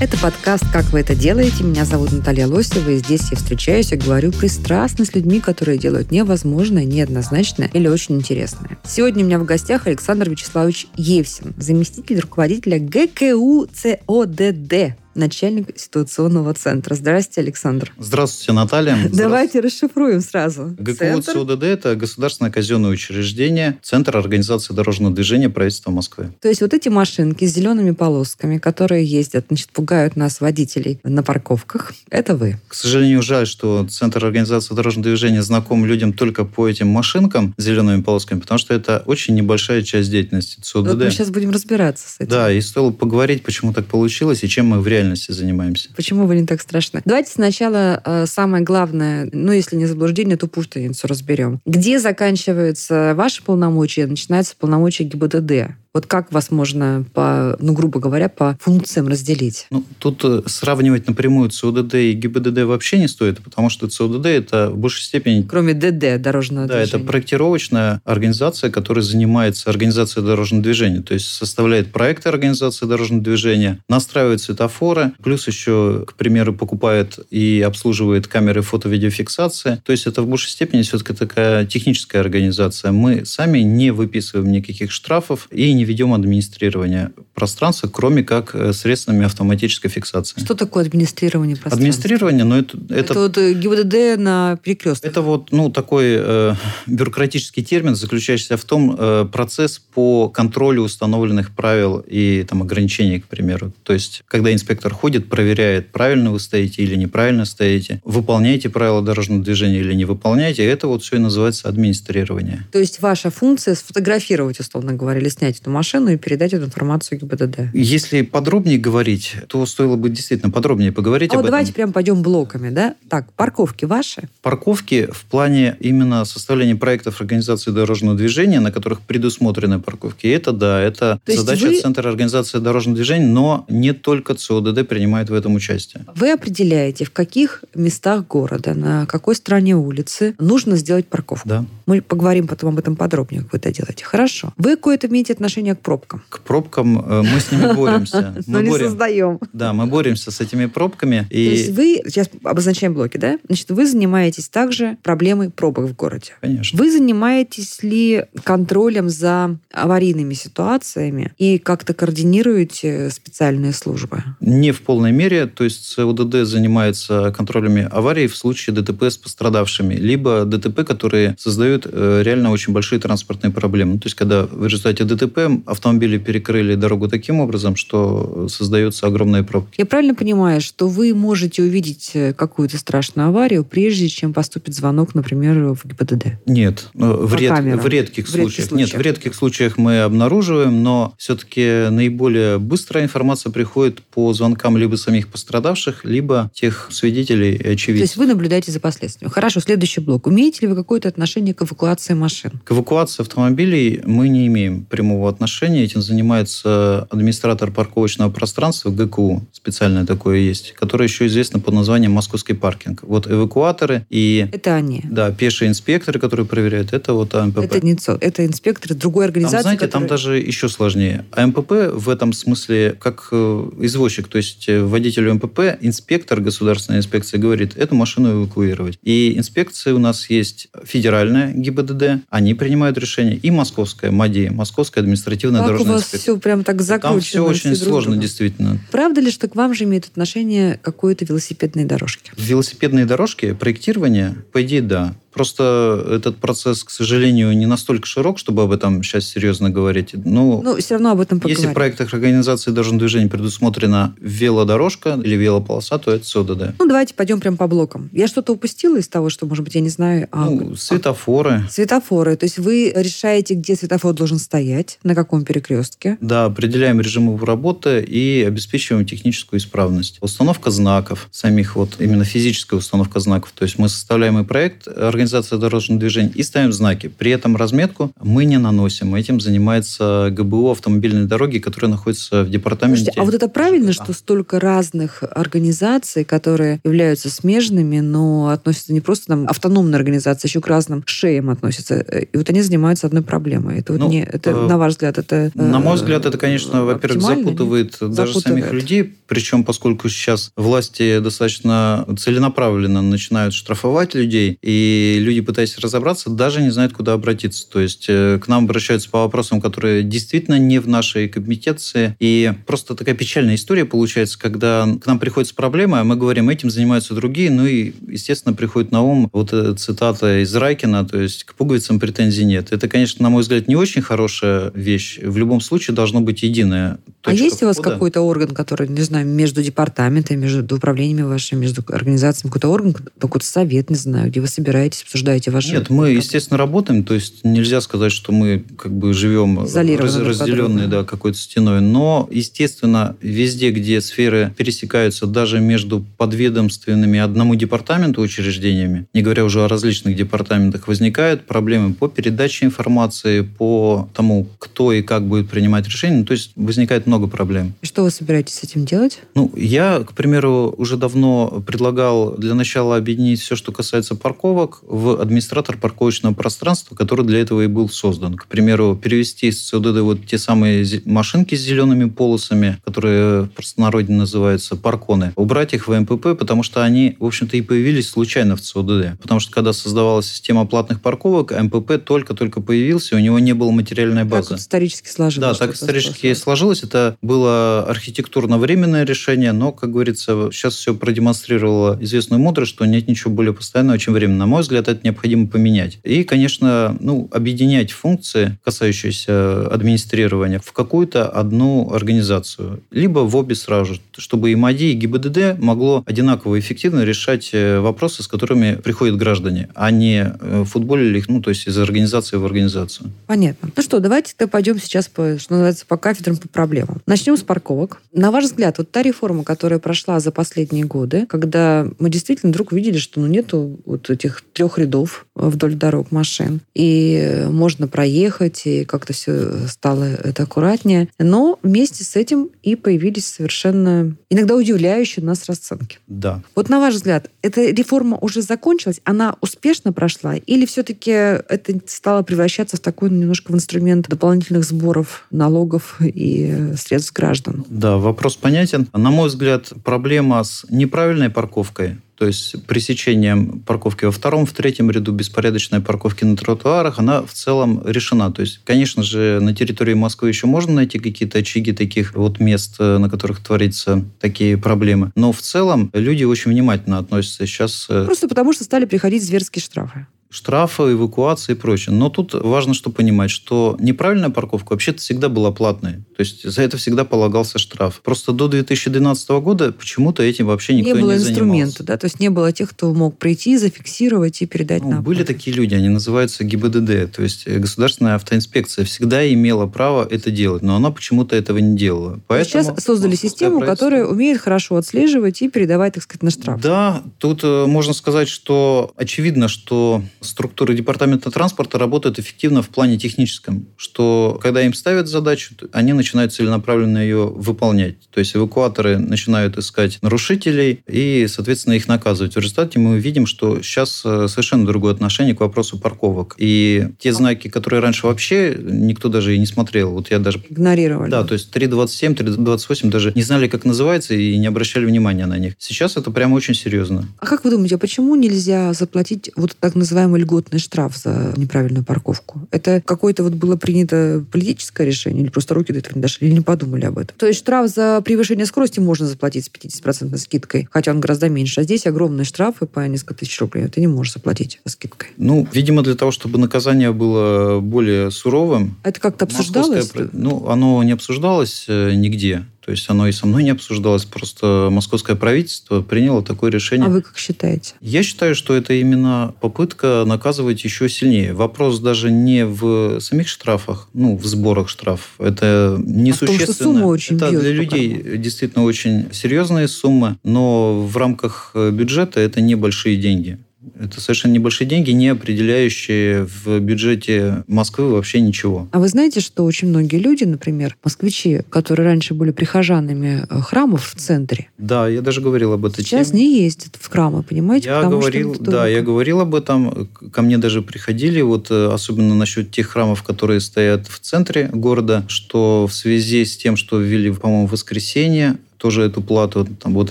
[0.00, 1.62] Это подкаст «Как вы это делаете?».
[1.62, 6.10] Меня зовут Наталья Лосева, и здесь я встречаюсь и говорю пристрастно с людьми, которые делают
[6.10, 8.78] невозможное, неоднозначное или очень интересное.
[8.82, 16.94] Сегодня у меня в гостях Александр Вячеславович Евсин, заместитель руководителя ГКУ ЦОДД, начальник ситуационного центра.
[16.94, 17.92] Здравствуйте, Александр.
[17.98, 18.96] Здравствуйте, Наталья.
[19.12, 20.74] Давайте расшифруем сразу.
[20.78, 21.32] ГКУ Центр.
[21.32, 26.32] ЦУДД– это государственное казенное учреждение, Центр организации дорожного движения правительства Москвы.
[26.40, 31.22] То есть вот эти машинки с зелеными полосками, которые ездят, значит, пугают нас, водителей, на
[31.22, 32.58] парковках, это вы.
[32.68, 37.62] К сожалению, жаль, что Центр организации дорожного движения знаком людям только по этим машинкам с
[37.62, 41.04] зелеными полосками, потому что это очень небольшая часть деятельности Вот ЦУДД.
[41.04, 42.30] мы сейчас будем разбираться с этим.
[42.30, 44.99] Да, и стоило поговорить, почему так получилось и чем мы в реальности
[45.32, 45.90] занимаемся.
[45.96, 47.02] Почему не так страшны?
[47.04, 51.60] Давайте сначала э, самое главное, ну, если не заблуждение, то путаницу разберем.
[51.66, 55.76] Где заканчиваются ваши полномочия, начинаются полномочия ГИБДД?
[55.92, 59.66] Вот как вас можно, по, ну, грубо говоря, по функциям разделить?
[59.72, 64.70] Ну, тут э, сравнивать напрямую ЦУДД и ГИБДД вообще не стоит, потому что ЦУДД– это
[64.70, 67.06] в большей степени Кроме ДД, дорожного Да, это движения.
[67.08, 74.40] проектировочная организация, которая занимается организацией дорожного движения, то есть составляет проекты организации дорожного движения, настраивает
[74.40, 79.82] светофоры, плюс еще, к примеру, покупает и обслуживает камеры фото-видеофиксации.
[79.84, 82.92] То есть это в большей степени все-таки такая техническая организация.
[82.92, 89.24] Мы сами не выписываем никаких штрафов и не ведем администрирование пространства, кроме как э, средствами
[89.24, 90.38] автоматической фиксации.
[90.40, 91.78] Что такое администрирование пространства?
[91.78, 95.10] Администрирование, но это, Это, это вот э, ГИБДД на перекрестках.
[95.10, 96.54] это вот ну, такой э,
[96.86, 103.26] бюрократический термин, заключающийся в том э, процесс по контролю установленных правил и там, ограничений, к
[103.26, 103.72] примеру.
[103.84, 109.42] То есть, когда инспектор ходит, проверяет, правильно вы стоите или неправильно стоите, выполняете правила дорожного
[109.42, 112.66] движения или не выполняете, это вот все и называется администрирование.
[112.70, 117.18] То есть ваша функция сфотографировать, условно говоря, или снять эту машину и передать эту информацию
[117.20, 117.70] ГИБДД.
[117.74, 121.52] Если подробнее говорить, то стоило бы действительно подробнее поговорить А вот об этом.
[121.52, 122.94] давайте прям пойдем блоками, да?
[123.08, 124.28] Так, парковки ваши?
[124.42, 130.80] Парковки в плане именно составления проектов организации дорожного движения, на которых предусмотрены парковки, это да,
[130.80, 135.54] это То задача вы- Центра организации дорожного движения, но не только ЦОДД принимает в этом
[135.54, 136.04] участие.
[136.14, 141.48] Вы определяете, в каких местах города, на какой стороне улицы нужно сделать парковку.
[141.48, 141.64] Да.
[141.86, 144.04] Мы поговорим потом об этом подробнее, как вы это делаете.
[144.04, 144.52] Хорошо.
[144.56, 146.22] Вы какое-то имеете отношение к пробкам?
[146.28, 148.34] К пробкам э, мы с ними боремся.
[148.46, 149.38] Мы не борем- создаем.
[149.52, 151.26] Да, мы боремся с этими пробками.
[151.30, 153.38] То есть вы, сейчас обозначаем блоки, да?
[153.46, 156.32] Значит, вы занимаетесь также проблемой пробок в городе.
[156.40, 164.22] конечно, Вы занимаетесь ли контролем за аварийными ситуациями и как-то координируете специальные службы?
[164.40, 169.94] не в полной мере, то есть ЦУДД занимается контролями аварий в случае ДТП с пострадавшими,
[169.94, 173.98] либо ДТП, которые создают э, реально очень большие транспортные проблемы.
[173.98, 179.74] То есть, когда в результате ДТП автомобили перекрыли дорогу таким образом, что создаются огромные пробки.
[179.78, 185.14] Я правильно понимаю, что вы можете увидеть э, какую-то страшную аварию, прежде чем поступит звонок,
[185.14, 186.38] например, в ГИБДД?
[186.46, 187.52] Нет, э, в, ред-
[187.82, 188.70] в редких В редких случаях.
[188.72, 189.02] Нет, в случаях.
[189.06, 196.04] редких случаях мы обнаруживаем, но все-таки наиболее быстрая информация приходит по звонкам либо самих пострадавших,
[196.04, 198.16] либо тех свидетелей и То есть очевидцев.
[198.16, 199.32] вы наблюдаете за последствиями.
[199.32, 200.26] Хорошо, следующий блок.
[200.26, 202.52] Умеете ли вы какое-то отношение к эвакуации машин?
[202.64, 205.39] К эвакуации автомобилей мы не имеем прямого отношения.
[205.40, 212.52] Этим занимается администратор парковочного пространства ГКУ, специальное такое есть, которое еще известно под названием «Московский
[212.52, 213.02] паркинг».
[213.02, 215.00] Вот эвакуаторы и Это они.
[215.04, 217.58] да, пешие инспекторы, которые проверяют, это вот АМПП.
[217.60, 219.62] Это не ЦО, это инспекторы другой Там, организации.
[219.62, 221.24] знаете, там которая- даже еще сложнее.
[221.32, 227.38] АМПП в этом смысле как э, извозчик, то есть э, водителю МПП инспектор государственной инспекции
[227.38, 228.98] говорит, эту машину эвакуировать.
[229.02, 235.00] И инспекции у нас есть федеральная ГИБДД, они принимают решение, и московская МАДИ, Московская
[235.36, 236.18] административная Как у вас инспекция.
[236.20, 237.12] все прям так закручено?
[237.12, 238.20] Там все очень друг с сложно, другом?
[238.20, 238.78] действительно.
[238.90, 242.32] Правда ли, что к вам же имеют отношение какой-то велосипедные дорожки?
[242.36, 245.14] Велосипедные дорожки, проектирование, по идее, да.
[245.32, 250.10] Просто этот процесс, к сожалению, не настолько широк, чтобы об этом сейчас серьезно говорить.
[250.24, 251.56] Ну, Ну, все равно об этом поговорим.
[251.60, 256.74] Если в проектах организации дорожного движения предусмотрена велодорожка или велополоса, то это СОДД.
[256.78, 258.10] Ну, давайте пойдем прям по блокам.
[258.12, 260.28] Я что-то упустила из того, что, может быть, я не знаю.
[260.32, 261.64] а- Ну, светофоры.
[261.70, 262.36] Светофоры.
[262.36, 266.18] То есть вы решаете, где светофор должен стоять, на каком перекрестке.
[266.20, 270.18] Да, определяем режим его работы и обеспечиваем техническую исправность.
[270.20, 273.52] Установка знаков, самих вот именно физическая установка знаков.
[273.54, 277.08] То есть мы составляем и проект организации организация дорожного движения, и ставим знаки.
[277.08, 279.14] При этом разметку мы не наносим.
[279.14, 283.04] Этим занимается ГБУ автомобильной дороги, которая находится в департаменте.
[283.04, 289.00] Слушайте, а вот это правильно, что столько разных организаций, которые являются смежными, но относятся не
[289.00, 292.00] просто там автономные организации, еще к разным шеям относятся.
[292.00, 293.80] И вот они занимаются одной проблемой.
[293.80, 295.50] Это вот Ну, не, это, э, на ваш взгляд, это...
[295.54, 297.44] На мой э, взгляд, это, конечно, во-первых, оптимально, нет?
[297.46, 298.64] запутывает даже Запутывает.
[298.64, 299.16] самих людей.
[299.26, 306.70] Причем, поскольку сейчас власти достаточно целенаправленно начинают штрафовать людей, и люди, пытаясь разобраться, даже не
[306.70, 307.68] знают, куда обратиться.
[307.68, 312.16] То есть э, к нам обращаются по вопросам, которые действительно не в нашей компетенции.
[312.20, 316.48] И просто такая печальная история получается, когда к нам приходит с проблемой, а мы говорим,
[316.48, 317.50] этим занимаются другие.
[317.50, 321.98] Ну и, естественно, приходит на ум вот эта цитата из Райкина, то есть к пуговицам
[322.00, 322.72] претензий нет.
[322.72, 325.18] Это, конечно, на мой взгляд, не очень хорошая вещь.
[325.22, 329.26] В любом случае должно быть единая А есть у вас какой-то орган, который, не знаю,
[329.26, 334.46] между департаментами, между управлениями вашими, между организациями, какой-то орган, какой-то совет, не знаю, где вы
[334.46, 335.72] собираетесь, обсуждаете ваши...
[335.72, 340.86] Нет, мы, естественно, работаем, то есть нельзя сказать, что мы как бы живем раз- разделенные
[340.86, 349.06] да, какой-то стеной, но, естественно, везде, где сферы пересекаются даже между подведомственными одному департаменту учреждениями,
[349.14, 355.02] не говоря уже о различных департаментах, возникают проблемы по передаче информации, по тому, кто и
[355.02, 357.74] как будет принимать решения, Ну, то есть возникает много проблем.
[357.82, 359.20] И Что вы собираетесь с этим делать?
[359.34, 365.20] Ну, я, к примеру, уже давно предлагал для начала объединить все, что касается парковок, в
[365.20, 368.34] администратор парковочного пространства, который для этого и был создан.
[368.34, 374.14] К примеру, перевести из ЦОДД вот те самые машинки с зелеными полосами, которые в простонародье
[374.14, 378.60] называются парконы, убрать их в МПП, потому что они, в общем-то, и появились случайно в
[378.60, 379.20] ЦОДД.
[379.22, 384.22] Потому что когда создавалась система платных парковок, МПП только-только появился, у него не было материальной
[384.22, 384.50] Так базы.
[384.50, 385.58] вот исторически сложилось.
[385.58, 386.42] Да, так исторически сложилось.
[386.42, 386.82] сложилось.
[386.82, 393.32] Это было архитектурно-временное решение, но, как говорится, сейчас все продемонстрировало известную мудрость, что нет ничего
[393.32, 394.34] более постоянного, чем время.
[394.34, 395.98] На мой взгляд, это необходимо поменять.
[396.02, 402.82] И, конечно, ну, объединять функции, касающиеся администрирования, в какую-то одну организацию.
[402.90, 408.22] Либо в обе сразу, чтобы и МАДИ, и ГИБДД могло одинаково эффективно решать э, вопросы,
[408.22, 412.44] с которыми приходят граждане, а не э, футболили их, ну, то есть из организации в
[412.44, 413.10] организацию.
[413.26, 413.70] Понятно.
[413.74, 417.00] Ну что, давайте тогда пойдем сейчас, по, что называется, по кафедрам, по проблемам.
[417.06, 418.02] Начнем с парковок.
[418.12, 422.72] На ваш взгляд, вот та реформа, которая прошла за последние годы, когда мы действительно вдруг
[422.72, 428.84] увидели, что ну, нету вот этих трех рядов вдоль дорог машин, и можно проехать, и
[428.84, 431.08] как-то все стало это аккуратнее.
[431.18, 435.98] Но вместе с этим и появились совершенно иногда удивляющие нас расценки.
[436.06, 436.42] Да.
[436.54, 442.22] Вот на ваш взгляд, эта реформа уже закончилась, она успешно прошла, или все-таки это стало
[442.22, 447.64] превращаться в такой немножко в инструмент дополнительных сборов налогов и э, средств граждан?
[447.68, 448.88] Да, вопрос понятен.
[448.92, 454.90] На мой взгляд, проблема с неправильной парковкой, то есть пресечением парковки во втором, в третьем
[454.90, 458.30] ряду, беспорядочной парковки на тротуарах, она в целом решена.
[458.30, 462.76] То есть, конечно же, на территории Москвы еще можно найти какие-то очаги таких вот мест,
[462.78, 465.12] э, на которых творятся такие проблемы.
[465.16, 467.46] Но в целом люди очень внимательно относятся.
[467.46, 470.06] Сейчас э, Просто потому, что стали приходить зверские штрафы.
[470.30, 471.94] Штрафы, эвакуации и прочее.
[471.94, 475.94] Но тут важно что понимать, что неправильная парковка вообще-то всегда была платной.
[476.16, 478.00] То есть за это всегда полагался штраф.
[478.02, 481.30] Просто до 2012 года почему-то этим вообще никто не не, было занимался.
[481.30, 485.02] инструмента, да, то есть не было тех, кто мог прийти, зафиксировать и передать Ну, нам.
[485.02, 490.30] были такие люди, они называются ГИБДД, то есть э, Государственная автоинспекция всегда имела право это
[490.30, 492.20] делать, но она почему-то этого не делала.
[492.28, 496.60] Поэтому Сейчас создали систему, которая умеет хорошо отслеживать и передавать, так сказать, на штраф.
[496.60, 502.98] Да, тут э, можно сказать, что очевидно, что структуры департамента транспорта работают эффективно в плане
[502.98, 507.96] техническом, что когда им ставят задачу, они начинают целенаправленно ее выполнять.
[508.10, 512.34] То есть эвакуаторы начинают искать нарушителей и, соответственно, их наказывать.
[512.34, 516.34] В результате мы видим, что сейчас э, совершенно другое отношение к вопросу парковок.
[516.38, 521.10] И те знаки, которые раньше вообще никто даже и не смотрел, вот я даже Игнорировали.
[521.10, 525.38] да, то есть 3.27, 3.28 даже не знали, как называется, и не обращали внимания на
[525.38, 525.54] них.
[525.58, 527.08] Сейчас это прямо очень серьезно.
[527.18, 531.84] А как вы думаете, а почему нельзя заплатить вот так называемый льготный штраф за неправильную
[531.84, 532.48] парковку?
[532.50, 536.34] Это какое-то вот было принято политическое решение, или просто руки до этого не дошли, или
[536.34, 537.16] не подумали об этом?
[537.16, 541.60] То есть штраф за превышение скорости можно заплатить с 50% скидкой, хотя он гораздо меньше.
[541.60, 543.66] А здесь огромные штрафы по несколько тысяч рублей.
[543.68, 545.10] Ты не можешь заплатить скидкой.
[545.16, 549.70] Ну, видимо, для того, чтобы наказание было более суровым, это как-то обсуждалось?
[549.76, 552.44] московское Ну, оно не обсуждалось э, нигде.
[552.64, 554.04] То есть оно и со мной не обсуждалось.
[554.04, 556.86] Просто московское правительство приняло такое решение.
[556.86, 557.74] А вы как считаете?
[557.80, 561.32] Я считаю, что это именно попытка наказывать еще сильнее.
[561.32, 565.10] Вопрос даже не в самих штрафах, ну, в сборах штрафов.
[565.18, 566.54] Это А несущественно.
[566.54, 572.40] сумма очень это для людей действительно очень серьезные суммы, но в рамках э, бюджета это
[572.40, 573.38] небольшие деньги.
[573.78, 578.68] Это совершенно небольшие деньги, не определяющие в бюджете Москвы вообще ничего.
[578.72, 583.86] А вы знаете, что очень многие люди, например, москвичи, которые раньше были прихожанами э, храмов
[583.94, 586.20] в центре, Да, я даже говорил об этой сейчас теме.
[586.20, 587.68] не ездят в храмы, понимаете?
[587.68, 589.88] Я что говорил, это да, я говорил об этом.
[590.10, 595.04] Ко мне даже приходили, вот э, особенно насчет тех храмов, которые стоят в центре города,
[595.08, 599.90] что в связи с тем, что ввели, по-моему, воскресенье, тоже эту плату, там вот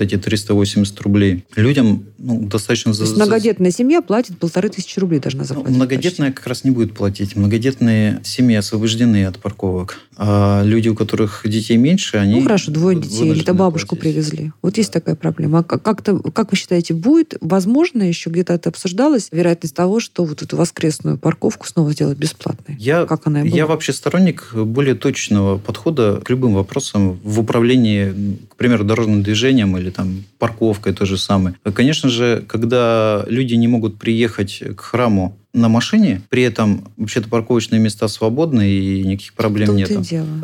[0.00, 2.92] эти 380 рублей, людям ну, достаточно...
[2.94, 5.74] То есть за- многодетная семья платит полторы тысячи рублей должна Ну, заплатить.
[5.76, 7.34] многодетная как раз не будет платить.
[7.34, 9.98] Многодетные семьи освобождены от парковок.
[10.16, 12.34] А люди, у которых детей меньше, они...
[12.36, 14.14] Ну хорошо, двое детей, или то вынуждены бабушку платить.
[14.14, 14.52] привезли.
[14.62, 15.60] Вот есть такая проблема.
[15.60, 20.24] А как- как-то, как вы считаете, будет, возможно, еще где-то это обсуждалось, вероятность того, что
[20.24, 22.76] вот эту воскресную парковку снова сделать бесплатной?
[22.78, 23.56] Я, Как она и была?
[23.56, 29.88] я вообще сторонник более точного подхода к любым вопросам в управлении, примеру, дорожным движением или
[29.88, 31.54] там парковкой то же самое.
[31.72, 37.80] Конечно же, когда люди не могут приехать к храму на машине, при этом вообще-то парковочные
[37.80, 39.90] места свободны и никаких проблем нет.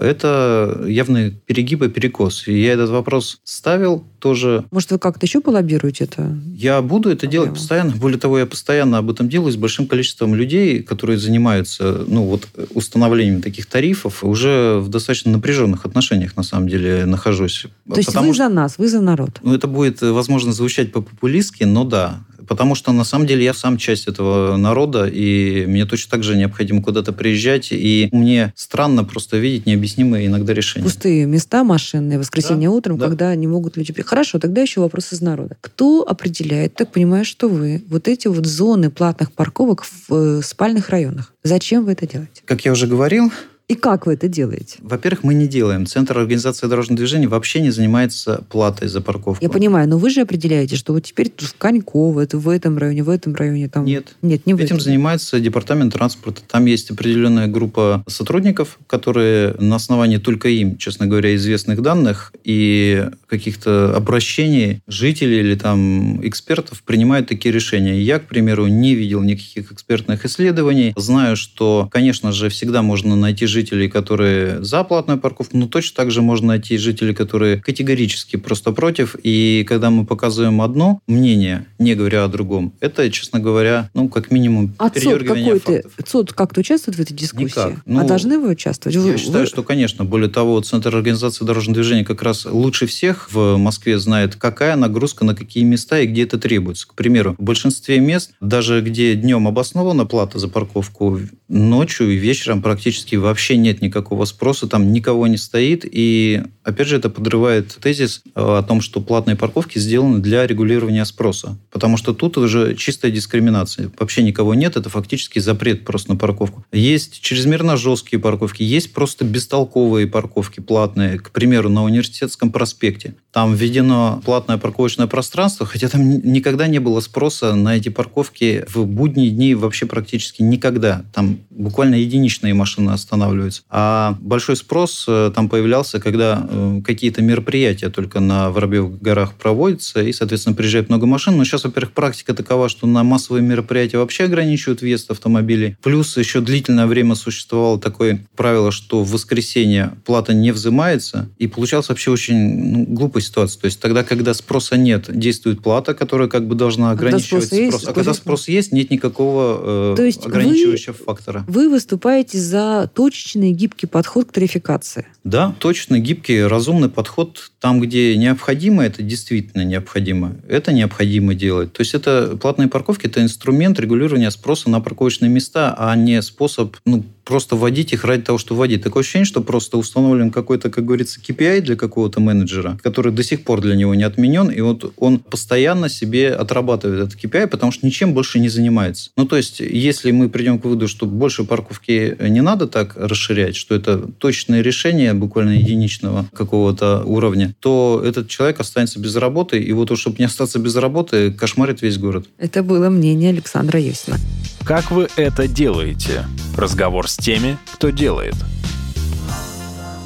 [0.01, 2.49] Это явный перегиб и перекос.
[2.49, 6.37] И я этот вопрос ставил тоже Может, вы как-то еще полоббируете это?
[6.53, 7.93] Я буду это делать постоянно.
[7.93, 12.49] Более того, я постоянно об этом делаю с большим количеством людей, которые занимаются ну, вот,
[12.75, 14.25] установлением таких тарифов.
[14.25, 17.67] Уже в достаточно напряженных отношениях, на самом деле, нахожусь.
[17.89, 19.39] То есть Потому вы что за нас, вы за народ.
[19.43, 22.25] ну, это будет, э, возможно, звучать по-популистски, но да.
[22.47, 26.37] Потому что, на самом деле, я сам часть этого народа, и мне точно так же
[26.37, 30.85] необходимо куда-то приезжать, и мне странно просто видеть необъяснимые иногда решения.
[30.85, 33.07] Пустые места машинные, воскресенье утром, да.
[33.07, 34.11] когда не могут люди приехать.
[34.11, 35.57] Хорошо, тогда еще вопрос из народа.
[35.61, 40.91] Кто определяет, так понимаю, что вы, вот эти вот зоны платных парковок в э, спальных
[40.91, 41.33] районах?
[41.43, 42.43] Зачем вы это делаете?
[42.45, 43.33] Как я уже говорил,
[43.69, 44.79] И как вы это делаете?
[44.81, 45.87] Во-первых, мы не делаем.
[45.87, 49.43] Центр организации дорожного движения вообще не занимается платой за парковку.
[49.43, 53.03] Я понимаю, но вы же определяете, что вот теперь в Коньково, это в этом районе,
[53.03, 53.69] в этом районе.
[53.69, 53.85] Там...
[53.85, 54.15] Нет.
[54.23, 56.43] Нет, не в Этим занимается департамент транспорта.
[56.47, 63.09] Там есть определенная группа сотрудников, которые на основании только им, честно говоря, известных данных и
[63.27, 68.01] каких-то обращений жителей или там экспертов принимают такие решения.
[68.01, 70.93] Я, к примеру, не видел никаких экспертных исследований.
[70.95, 76.11] Знаю, что, конечно же, всегда можно найти жителей, которые за платную парковку, но точно так
[76.11, 79.17] же можно найти жителей, которые категорически просто против.
[79.23, 84.31] И когда мы показываем одно мнение, не говоря о другом, это, честно говоря, ну, как
[84.31, 86.07] минимум, А ЦОД передергивание какой-то, фактов.
[86.07, 87.45] ЦОД как-то участвует в этой дискуссии?
[87.45, 87.73] Никак.
[87.87, 88.97] Ну, а должны вы участвовать?
[88.97, 90.05] Вы- Я считаю, вы- что, конечно.
[90.05, 95.25] Более того, Центр организации дорожного движения как раз лучше всех в Москве знает, какая нагрузка
[95.25, 96.87] на какие места и где это требуется.
[96.87, 102.61] К примеру, в большинстве мест, даже где днем обоснована плата за парковку, ночью и вечером
[102.61, 105.85] практически вообще нет никакого спроса, там никого не стоит.
[105.85, 111.05] И, опять же, это подрывает тезис э, о том, что платные парковки сделаны для регулирования
[111.05, 111.57] спроса.
[111.71, 113.91] Потому что тут уже чистая дискриминация.
[113.99, 116.65] Вообще никого нет, это фактически запрет просто на парковку.
[116.73, 121.19] Есть чрезмерно жесткие парковки, есть просто бестолковые парковки платные.
[121.19, 123.15] К примеру, на Университетском проспекте.
[123.33, 128.65] Там введено платное парковочное пространство, хотя там ни- никогда не было спроса на эти парковки
[128.73, 131.05] в будние дни вообще практически никогда.
[131.13, 133.63] Там буквально единичные машины останавливаются.
[133.71, 140.03] А большой спрос э, там появлялся, когда э, какие-то мероприятия только на Воробьевых горах проводятся,
[140.03, 141.37] и, соответственно, приезжает много машин.
[141.37, 145.77] Но сейчас, во-первых, практика такова, что на массовые мероприятия вообще ограничивают въезд автомобилей.
[145.83, 151.89] Плюс еще длительное время существовало такое правило, что в воскресенье плата не взимается, и получалась
[151.89, 153.61] вообще очень ну, глупая ситуация.
[153.63, 157.59] То есть тогда, когда спроса нет, действует плата, которая как бы должна Когда ограничивать спрос
[157.59, 157.91] есть, спрос.
[157.91, 161.46] А когда спрос есть, нет никакого э, есть вы- ограничивающего фактора.
[161.47, 165.07] Вы выступаете за точечный гибкий подход к тарификации.
[165.25, 170.37] Да, точно, гибкий, разумный подход там, где необходимо, это действительно необходимо.
[170.49, 171.73] Это необходимо делать.
[171.73, 176.77] То есть это платные парковки, это инструмент регулирования спроса на парковочные места, а не способ
[176.85, 178.83] ну, просто вводить их ради того, что вводить.
[178.83, 183.45] Такое ощущение, что просто установлен какой-то, как говорится, KPI для какого-то менеджера, который до сих
[183.45, 187.85] пор для него не отменен, и вот он постоянно себе отрабатывает этот KPI, потому что
[187.85, 189.11] ничем больше не занимается.
[189.17, 193.57] Ну, то есть, если мы придем к выводу, что больше парковки не надо так расширять,
[193.57, 199.73] что это точное решение буквально единичного какого-то уровня, то этот человек останется без работы, и
[199.73, 202.29] вот, чтобы не остаться без работы, кошмарит весь город.
[202.39, 204.17] Это было мнение Александра Йосина.
[204.65, 206.25] Как вы это делаете?
[206.57, 208.35] Разговор с теми, кто делает.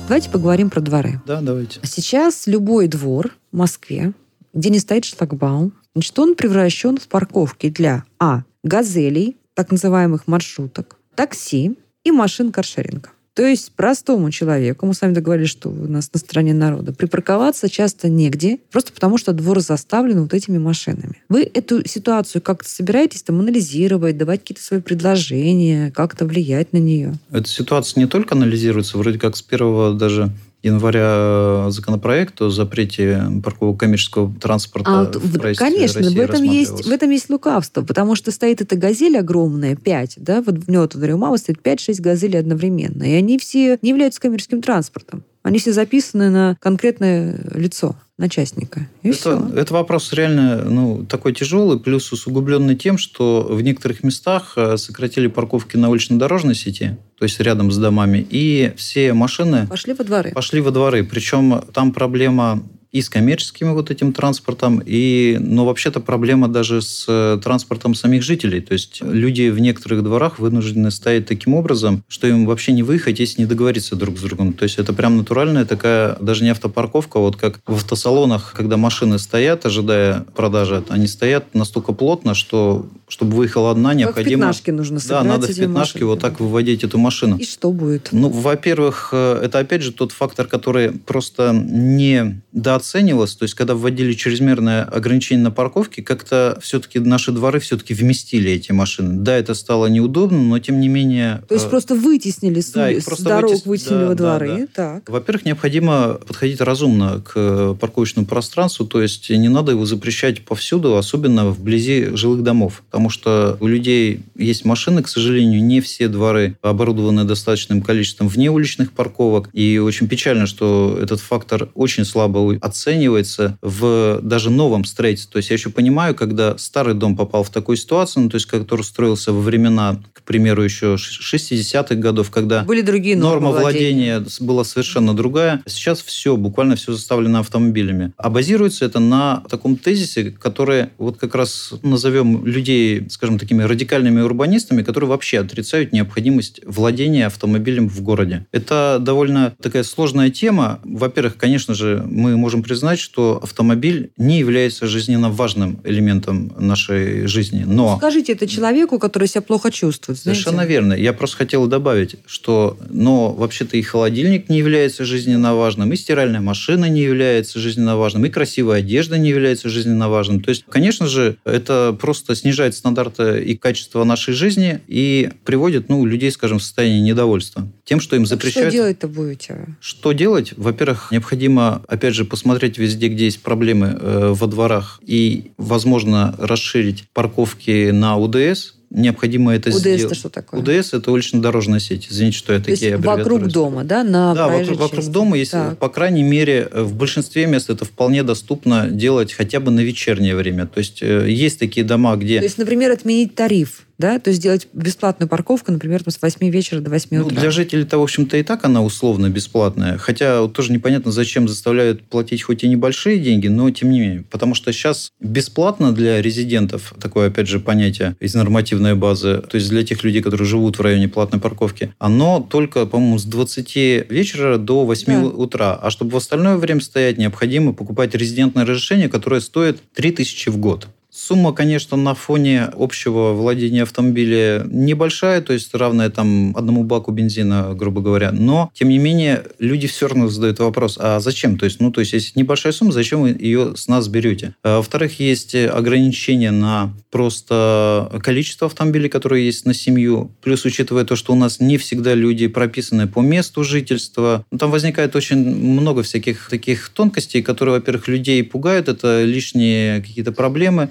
[0.09, 1.21] Давайте поговорим про дворы.
[1.27, 1.81] Да, давайте.
[1.85, 4.13] Сейчас любой двор в Москве,
[4.53, 8.43] где не стоит шлагбаум, значит, он превращен в парковки для а.
[8.65, 13.11] газелей, так называемых маршруток, такси и машин каршеринга.
[13.35, 17.69] То есть простому человеку, мы с вами договорились, что у нас на стороне народа, припарковаться
[17.69, 21.23] часто негде, просто потому что двор заставлен вот этими машинами.
[21.29, 27.15] Вы эту ситуацию как-то собираетесь там анализировать, давать какие-то свои предложения, как-то влиять на нее?
[27.31, 30.31] Эта ситуация не только анализируется, вроде как с первого даже
[30.63, 36.91] января законопроект о запрете парковок коммерческого транспорта А, в конечно, России в этом, есть, в
[36.91, 41.17] этом есть лукавство, потому что стоит эта газель огромная, 5, да, вот в вот во
[41.17, 45.25] мало стоит 5-6 газелей одновременно, и они все не являются коммерческим транспортом.
[45.43, 48.87] Они все записаны на конкретное лицо, на частника.
[49.03, 49.51] И Это, все.
[49.57, 55.29] это вопрос реально ну, такой тяжелый, плюс усугубленный тем, что в некоторых местах э, сократили
[55.29, 60.33] парковки на улично-дорожной сети, то есть рядом с домами, и все машины Пошли во дворы.
[60.33, 61.05] пошли во дворы.
[61.05, 67.05] Причем там проблема и с коммерческим вот этим транспортом, и, но вообще-то проблема даже с
[67.09, 68.61] э, транспортом самих жителей.
[68.61, 73.21] То есть люди в некоторых дворах вынуждены стоять таким образом, что им вообще не выехать,
[73.21, 74.53] если не договориться друг с другом.
[74.53, 78.77] То есть это прям натуральная такая, даже не автопарковка, а вот как в автосалонах, когда
[78.77, 84.43] машины стоят, ожидая продажи, они стоят настолько плотно, что чтобы выехала одна, Как в необходимо...
[84.43, 86.07] пятнашке нужно Да, надо в пятнашке машины.
[86.07, 87.39] вот так выводить эту машину.
[87.39, 88.09] И что будет?
[88.13, 92.41] Ну, во-первых, э, это опять же тот фактор, который просто не
[92.81, 93.35] недооценивалось.
[93.35, 98.73] То есть, когда вводили чрезмерное ограничение на парковке, как-то все-таки наши дворы все-таки вместили эти
[98.73, 99.19] машины.
[99.21, 101.43] Да, это стало неудобно, но тем не менее...
[101.49, 104.39] То есть э, просто вытеснили с, да, с просто дорог, вытес- вытеснили да, во да,
[104.39, 104.49] дворы.
[104.49, 104.67] да.
[104.75, 105.11] Так.
[105.11, 111.51] Во-первых, необходимо подходить разумно к парковочному пространству, то есть не надо его запрещать повсюду, особенно
[111.51, 117.25] вблизи жилых домов, потому что у людей есть машины, к сожалению, не все дворы оборудованы
[117.25, 124.51] достаточным количеством внеуличных парковок, и очень печально, что этот фактор очень слабо оценивается в даже
[124.51, 125.33] новом строительстве.
[125.33, 128.47] То есть я еще понимаю, когда старый дом попал в такую ситуацию, ну, то есть
[128.47, 134.25] который строился во времена, к примеру, еще 60-х годов, когда Были другие нормы Норма владения
[134.41, 135.63] была совершенно другая.
[135.67, 138.13] Сейчас все, буквально все заставлено автомобилями.
[138.17, 144.21] А базируется это на таком тезисе, который вот как раз назовем людей, скажем, такими радикальными
[144.21, 148.47] урбанистами, которые вообще отрицают необходимость владения автомобилем в городе.
[148.53, 150.81] Это довольно такая сложная тема.
[150.85, 157.65] Во-первых, конечно же, мы можем признать, что автомобиль не является жизненно важным элементом нашей жизни.
[157.67, 160.19] Но Скажите это человеку, который себя плохо чувствует.
[160.19, 160.41] знаете?
[160.43, 160.95] Совершенно верно.
[160.95, 166.41] Я просто хотел добавить, что, но вообще-то и холодильник не является жизненно важным, и стиральная
[166.41, 170.41] машина не является жизненно важным, и красивая одежда не является жизненно важным.
[170.41, 176.05] То есть, конечно же, это просто снижает стандарты и качество нашей жизни и приводит, ну,
[176.05, 178.69] людей, скажем, в состояние недовольства тем, что им Так запрещают.
[178.69, 179.77] Что делать-то будете?
[179.81, 180.53] Что делать?
[180.57, 187.05] Во-первых, необходимо, опять же, посмотреть везде, где есть проблемы э, во дворах, и, возможно, расширить
[187.13, 188.75] парковки на УДС.
[188.91, 190.03] Необходимо это УДС сделать.
[190.03, 190.61] это что такое?
[190.61, 192.09] УДС– это улично-дорожная сеть.
[192.11, 195.39] Извините, что я То есть такие аббревиатуры вокруг дома, да, на да, вокруг, вокруг дома,
[195.39, 195.79] если, Так.
[195.79, 200.35] по крайней мере, э, в большинстве мест это вполне доступно делать хотя бы на вечернее
[200.35, 200.67] время.
[200.67, 204.41] То есть э, есть такие дома, где То есть, например, отменить тариф, да, то есть
[204.41, 207.39] сделать бесплатную парковку, например, там, с 8 вечера до 8 Ну, утра.
[207.41, 209.99] для жителей-то, в общем-то, и так она условно бесплатная.
[209.99, 214.25] Хотя вот тоже непонятно, зачем заставляют платить хоть и небольшие деньги, но тем не менее.
[214.31, 219.69] Потому что сейчас бесплатно для резидентов, такое, опять же, понятие из нормативной базы, то есть
[219.69, 223.77] для тех людей, которые живут в районе платной парковки, оно только, по-моему, с 20
[224.09, 225.27] вечера до 8 Да.
[225.29, 225.75] утра.
[225.81, 230.89] А чтобы в остальное время стоять, необходимо покупать резидентное разрешение, которое стоит 3000 в год.
[231.13, 237.75] Сумма, конечно, на фоне общего владения автомобиля небольшая, то есть равная там одному баку бензина,
[237.75, 238.31] грубо говоря.
[238.31, 241.59] Но, тем не менее, люди все равно задают вопрос, а зачем?
[241.59, 244.55] То есть, ну, то есть, если небольшая сумма, зачем вы ее с нас берете?
[244.63, 250.31] А, Во-вторых, есть ограничения на просто количество автомобилей, которые есть на семью.
[250.43, 254.71] Плюс, учитывая то, что у нас не всегда люди прописаны по месту жительства, ну, там
[254.71, 260.91] возникает очень много всяких таких тонкостей, которые, во-первых, людей пугают, это лишние какие-то проблемы.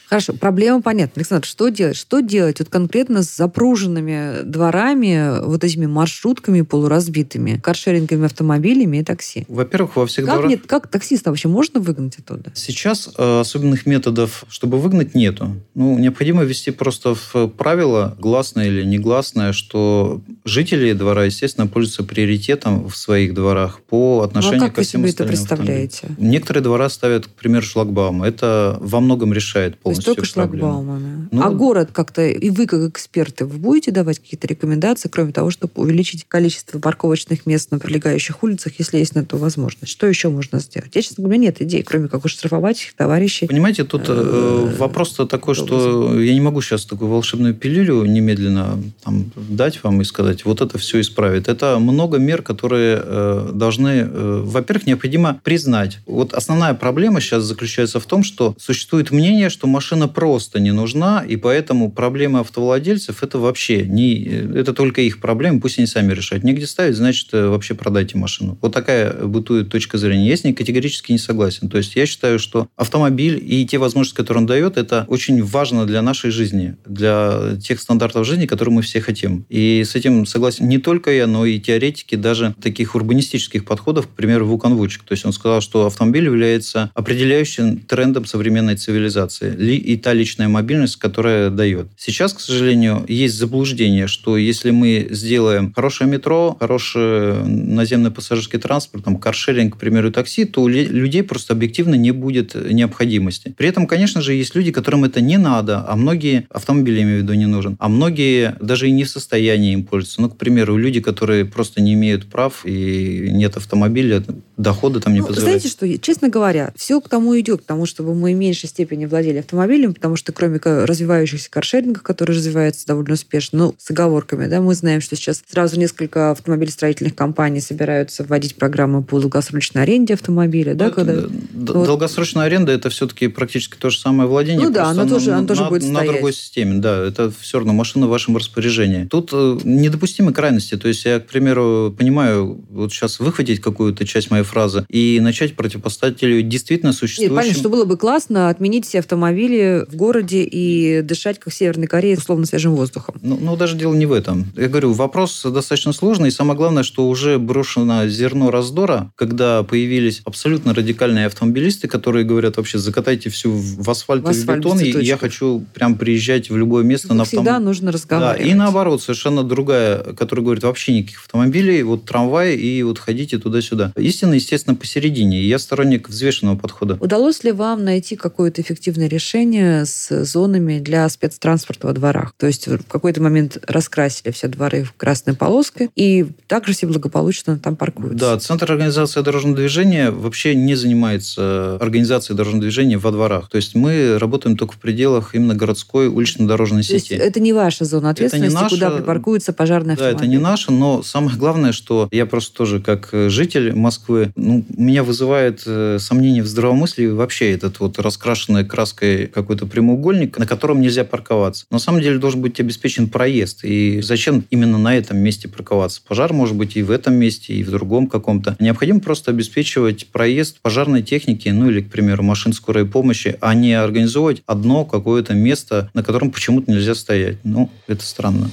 [0.11, 1.21] Хорошо, проблема понятна.
[1.21, 1.95] Александр, что делать?
[1.95, 9.45] Что делать вот конкретно с запруженными дворами, вот этими маршрутками полуразбитыми, каршеринговыми автомобилями и такси?
[9.47, 10.49] Во-первых, во всех Как, дворах...
[10.49, 12.51] нет, как таксиста вообще можно выгнать оттуда?
[12.55, 15.55] Сейчас э, особенных методов, чтобы выгнать, нету.
[15.75, 22.89] Ну, необходимо ввести просто в правило, гласное или негласное, что жители двора, естественно, пользуются приоритетом
[22.89, 25.47] в своих дворах по Ну, а отношению как ко вы всем себе это автомобилям.
[25.47, 26.07] представляете?
[26.17, 28.23] Некоторые двора ставят, к примеру, шлагбаум.
[28.23, 31.27] Это во многом решает есть полностью только шлагбаумами.
[31.31, 35.51] Ну, а город как-то, и вы как эксперты, вы будете давать какие-то рекомендации, кроме того,
[35.51, 39.91] чтобы увеличить количество парковочных мест на прилегающих улицах, если есть на то возможность?
[39.91, 40.91] Что еще можно сделать?
[40.95, 43.47] Я, честно говоря, нет идей, кроме как штрафовать их товарищей.
[43.47, 49.31] Понимаете, тут э, вопрос-то такой, что я не могу сейчас такую волшебную пилюлю немедленно там,
[49.35, 51.47] дать вам и сказать, вот это все исправит.
[51.47, 55.99] Это много мер, которые э, должны, э, во-первых, необходимо признать.
[56.05, 61.23] Вот основная проблема сейчас заключается в том, что существует мнение, что машина просто не нужна,
[61.27, 64.23] и поэтому проблемы автовладельцев это вообще не,
[64.55, 66.43] это только их проблемы, пусть они сами решают.
[66.43, 68.57] Негде ставить, значит, э, вообще продайте машину.
[68.61, 70.27] Вот такая бытует точка зрения.
[70.27, 71.69] Я с ней категорически не согласен.
[71.69, 75.85] То есть я считаю, что автомобиль и те возможности, которые он дает, это очень важно
[75.85, 79.45] для нашей жизни, для тех стандартов жизни, которые мы все хотим.
[79.49, 84.11] И с этим согласен не только я, но и теоретики даже таких урбанистических подходов, к
[84.11, 85.03] примеру, Вукан Вучик.
[85.03, 90.97] То есть он сказал, что автомобиль является определяющим трендом современной цивилизации и та личная мобильность,
[90.97, 91.87] которая дает.
[91.97, 99.03] Сейчас, к сожалению, есть заблуждение, что если мы сделаем хорошее метро, хороший наземный пассажирский транспорт,
[99.03, 103.53] там, каршеринг, к примеру, такси, то у людей просто объективно не будет необходимости.
[103.57, 107.23] При этом, конечно же, есть люди, которым это не надо, а многие, автомобили, имею в
[107.23, 110.21] виду, не нужен, а многие даже и не в состоянии им пользоваться.
[110.21, 114.23] Ну, к примеру, люди, которые просто не имеют прав и нет автомобиля,
[114.57, 115.61] дохода там не ну, позволяют.
[115.61, 119.05] Знаете что, честно говоря, все к тому идет, к тому, чтобы мы в меньшей степени
[119.05, 124.61] владели автомобилем, потому что кроме развивающихся каршерингов, который развивается довольно успешно, ну, с оговорками, да,
[124.61, 130.73] мы знаем, что сейчас сразу несколько автомобилестроительных компаний собираются вводить программы по долгосрочной аренде автомобиля,
[130.75, 131.13] да, Ну, когда...
[131.13, 134.67] это- д- Долгосрочная аренда это все-таки практически то же самое владение.
[134.67, 136.11] Ну да, оно тоже- на, оно тоже на- будет на стоять.
[136.11, 136.79] другой системе.
[136.79, 139.05] Да, это все равно машина в вашем распоряжении.
[139.05, 140.77] Тут э, недопустимы крайности.
[140.77, 145.55] То есть я, к примеру, понимаю, вот сейчас выхватить какую-то часть моей фразы и начать
[145.55, 147.35] противопоставить действительно Нет, существующим.
[147.35, 151.87] понятно, что было бы классно отменить все автомобили в городе и дышать, как в Северной
[151.87, 153.15] Корее, условно свежим воздухом.
[153.21, 154.45] Ну, ну, даже дело не в этом.
[154.55, 160.21] Я говорю, вопрос достаточно сложный, и самое главное, что уже брошено зерно раздора, когда появились
[160.25, 165.03] абсолютно радикальные автомобилисты, которые говорят вообще, закатайте всю в асфальт, В асфальт, и бетон, и
[165.03, 167.65] я хочу прям приезжать в любое место Как на всегда, автомобиле.
[167.67, 168.47] нужно Да, разговаривать.
[168.51, 173.91] и наоборот, совершенно другая, которая говорит, вообще никаких автомобилей, вот трамвай, и вот ходите туда-сюда.
[173.97, 175.41] Истина, естественно, посередине.
[175.43, 176.97] Я сторонник взвешенного подхода.
[176.99, 182.33] Удалось ли вам найти какое-то эффективное решение с зонами для спецтранспорта во дворах?
[182.37, 187.57] То есть в какой-то момент раскрасили все дворы в красной полоской, и также все благополучно
[187.59, 188.17] там паркуются.
[188.19, 193.49] Да, Центр организации дорожного движения вообще не занимается организацией дорожного движения во дворах.
[193.49, 197.13] То есть мы работаем только в пределах именно городской улично-дорожной сети.
[197.13, 200.17] это не ваша зона ответственности, наша- куда припаркуется пожарный Да, автомобиль.
[200.17, 205.03] это не наше, но самое главное, что я просто тоже как житель Москвы, ну, меня
[205.03, 211.03] вызывает э, сомнение в здравомыслии вообще этот вот раскрашенный краской какой-то прямоугольник, на котором нельзя
[211.03, 211.65] парковаться.
[211.71, 213.63] На самом деле должен быть обеспечен проезд.
[213.63, 216.01] И зачем именно на этом месте парковаться?
[216.07, 218.55] Пожар может быть и в этом месте, и в другом каком-то.
[218.59, 223.73] Необходимо просто обеспечивать проезд пожарной техники, ну или, к примеру, машин скорой помощи, а не
[223.73, 227.37] организовывать одно какое-то место, на котором почему-то нельзя стоять.
[227.43, 228.49] Ну, это странно.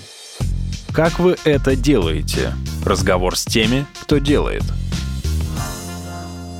[0.92, 2.54] Как вы это делаете?
[2.84, 4.64] Разговор с теми, кто делает.